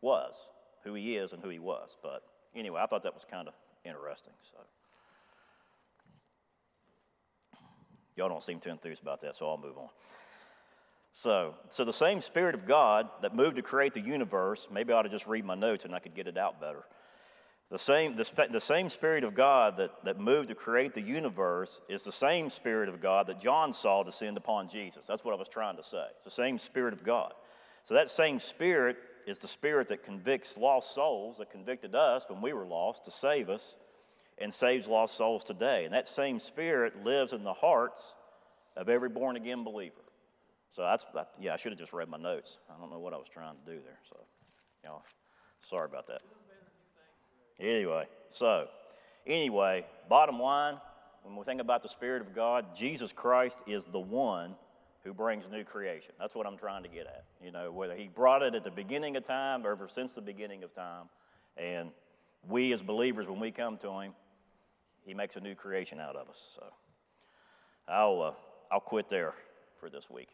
was, 0.00 0.48
who 0.84 0.94
he 0.94 1.16
is, 1.16 1.32
and 1.32 1.42
who 1.42 1.48
he 1.48 1.58
was. 1.58 1.96
But 2.02 2.22
anyway, 2.54 2.80
I 2.82 2.86
thought 2.86 3.02
that 3.02 3.14
was 3.14 3.24
kind 3.24 3.48
of 3.48 3.54
interesting. 3.84 4.32
So 4.40 4.58
y'all 8.16 8.28
don't 8.28 8.42
seem 8.42 8.60
too 8.60 8.70
enthused 8.70 9.02
about 9.02 9.20
that, 9.20 9.36
so 9.36 9.48
I'll 9.48 9.58
move 9.58 9.76
on. 9.78 9.88
So, 11.12 11.54
so 11.68 11.84
the 11.84 11.92
same 11.92 12.20
Spirit 12.20 12.56
of 12.56 12.66
God 12.66 13.08
that 13.22 13.36
moved 13.36 13.56
to 13.56 13.62
create 13.62 13.94
the 13.94 14.00
universe, 14.00 14.66
maybe 14.72 14.92
I 14.92 14.96
ought 14.96 15.02
to 15.02 15.08
just 15.08 15.28
read 15.28 15.44
my 15.44 15.54
notes 15.54 15.84
and 15.84 15.94
I 15.94 16.00
could 16.00 16.14
get 16.14 16.26
it 16.26 16.36
out 16.36 16.60
better. 16.60 16.84
The 17.70 17.78
same, 17.78 18.14
the, 18.14 18.48
the 18.50 18.60
same 18.60 18.88
Spirit 18.88 19.24
of 19.24 19.34
God 19.34 19.78
that, 19.78 20.04
that 20.04 20.20
moved 20.20 20.48
to 20.48 20.54
create 20.54 20.94
the 20.94 21.00
universe 21.00 21.80
is 21.88 22.04
the 22.04 22.12
same 22.12 22.50
Spirit 22.50 22.88
of 22.88 23.00
God 23.00 23.26
that 23.26 23.40
John 23.40 23.72
saw 23.72 24.02
descend 24.02 24.36
upon 24.36 24.68
Jesus. 24.68 25.06
That's 25.06 25.24
what 25.24 25.34
I 25.34 25.38
was 25.38 25.48
trying 25.48 25.76
to 25.76 25.82
say. 25.82 26.04
It's 26.14 26.24
the 26.24 26.30
same 26.30 26.58
Spirit 26.58 26.92
of 26.92 27.02
God. 27.02 27.32
So 27.84 27.94
that 27.94 28.10
same 28.10 28.38
Spirit 28.38 28.96
is 29.26 29.38
the 29.38 29.48
Spirit 29.48 29.88
that 29.88 30.02
convicts 30.02 30.56
lost 30.56 30.94
souls, 30.94 31.38
that 31.38 31.50
convicted 31.50 31.94
us 31.94 32.26
when 32.28 32.42
we 32.42 32.52
were 32.52 32.66
lost 32.66 33.06
to 33.06 33.10
save 33.10 33.48
us, 33.48 33.76
and 34.38 34.52
saves 34.52 34.86
lost 34.86 35.16
souls 35.16 35.42
today. 35.44 35.84
And 35.84 35.94
that 35.94 36.08
same 36.08 36.38
Spirit 36.38 37.04
lives 37.04 37.32
in 37.32 37.44
the 37.44 37.54
hearts 37.54 38.14
of 38.76 38.88
every 38.88 39.08
born 39.08 39.36
again 39.36 39.64
believer. 39.64 39.94
So 40.70 40.82
that's, 40.82 41.06
yeah, 41.40 41.54
I 41.54 41.56
should 41.56 41.72
have 41.72 41.78
just 41.78 41.92
read 41.92 42.08
my 42.08 42.18
notes. 42.18 42.58
I 42.68 42.78
don't 42.78 42.90
know 42.90 42.98
what 42.98 43.14
I 43.14 43.16
was 43.16 43.28
trying 43.28 43.54
to 43.54 43.72
do 43.72 43.78
there. 43.80 43.98
So, 44.08 44.16
know, 44.84 45.02
sorry 45.60 45.86
about 45.86 46.08
that. 46.08 46.22
Anyway, 47.60 48.06
so 48.28 48.68
anyway, 49.26 49.86
bottom 50.08 50.38
line, 50.38 50.76
when 51.22 51.36
we 51.36 51.44
think 51.44 51.60
about 51.60 51.82
the 51.82 51.88
Spirit 51.88 52.20
of 52.20 52.34
God, 52.34 52.74
Jesus 52.74 53.12
Christ 53.12 53.62
is 53.66 53.86
the 53.86 54.00
one 54.00 54.54
who 55.04 55.14
brings 55.14 55.48
new 55.50 55.64
creation. 55.64 56.12
That's 56.18 56.34
what 56.34 56.46
I'm 56.46 56.56
trying 56.56 56.82
to 56.82 56.88
get 56.88 57.06
at. 57.06 57.24
You 57.42 57.52
know, 57.52 57.70
whether 57.70 57.94
He 57.94 58.08
brought 58.08 58.42
it 58.42 58.54
at 58.54 58.64
the 58.64 58.70
beginning 58.70 59.16
of 59.16 59.24
time 59.24 59.66
or 59.66 59.72
ever 59.72 59.88
since 59.88 60.14
the 60.14 60.22
beginning 60.22 60.64
of 60.64 60.74
time. 60.74 61.04
And 61.56 61.90
we 62.48 62.72
as 62.72 62.82
believers, 62.82 63.28
when 63.28 63.40
we 63.40 63.50
come 63.50 63.78
to 63.78 64.00
Him, 64.00 64.12
He 65.06 65.14
makes 65.14 65.36
a 65.36 65.40
new 65.40 65.54
creation 65.54 66.00
out 66.00 66.16
of 66.16 66.28
us. 66.28 66.54
So 66.54 66.64
I'll, 67.86 68.22
uh, 68.22 68.32
I'll 68.72 68.80
quit 68.80 69.08
there 69.08 69.34
for 69.78 69.88
this 69.88 70.10
week. 70.10 70.28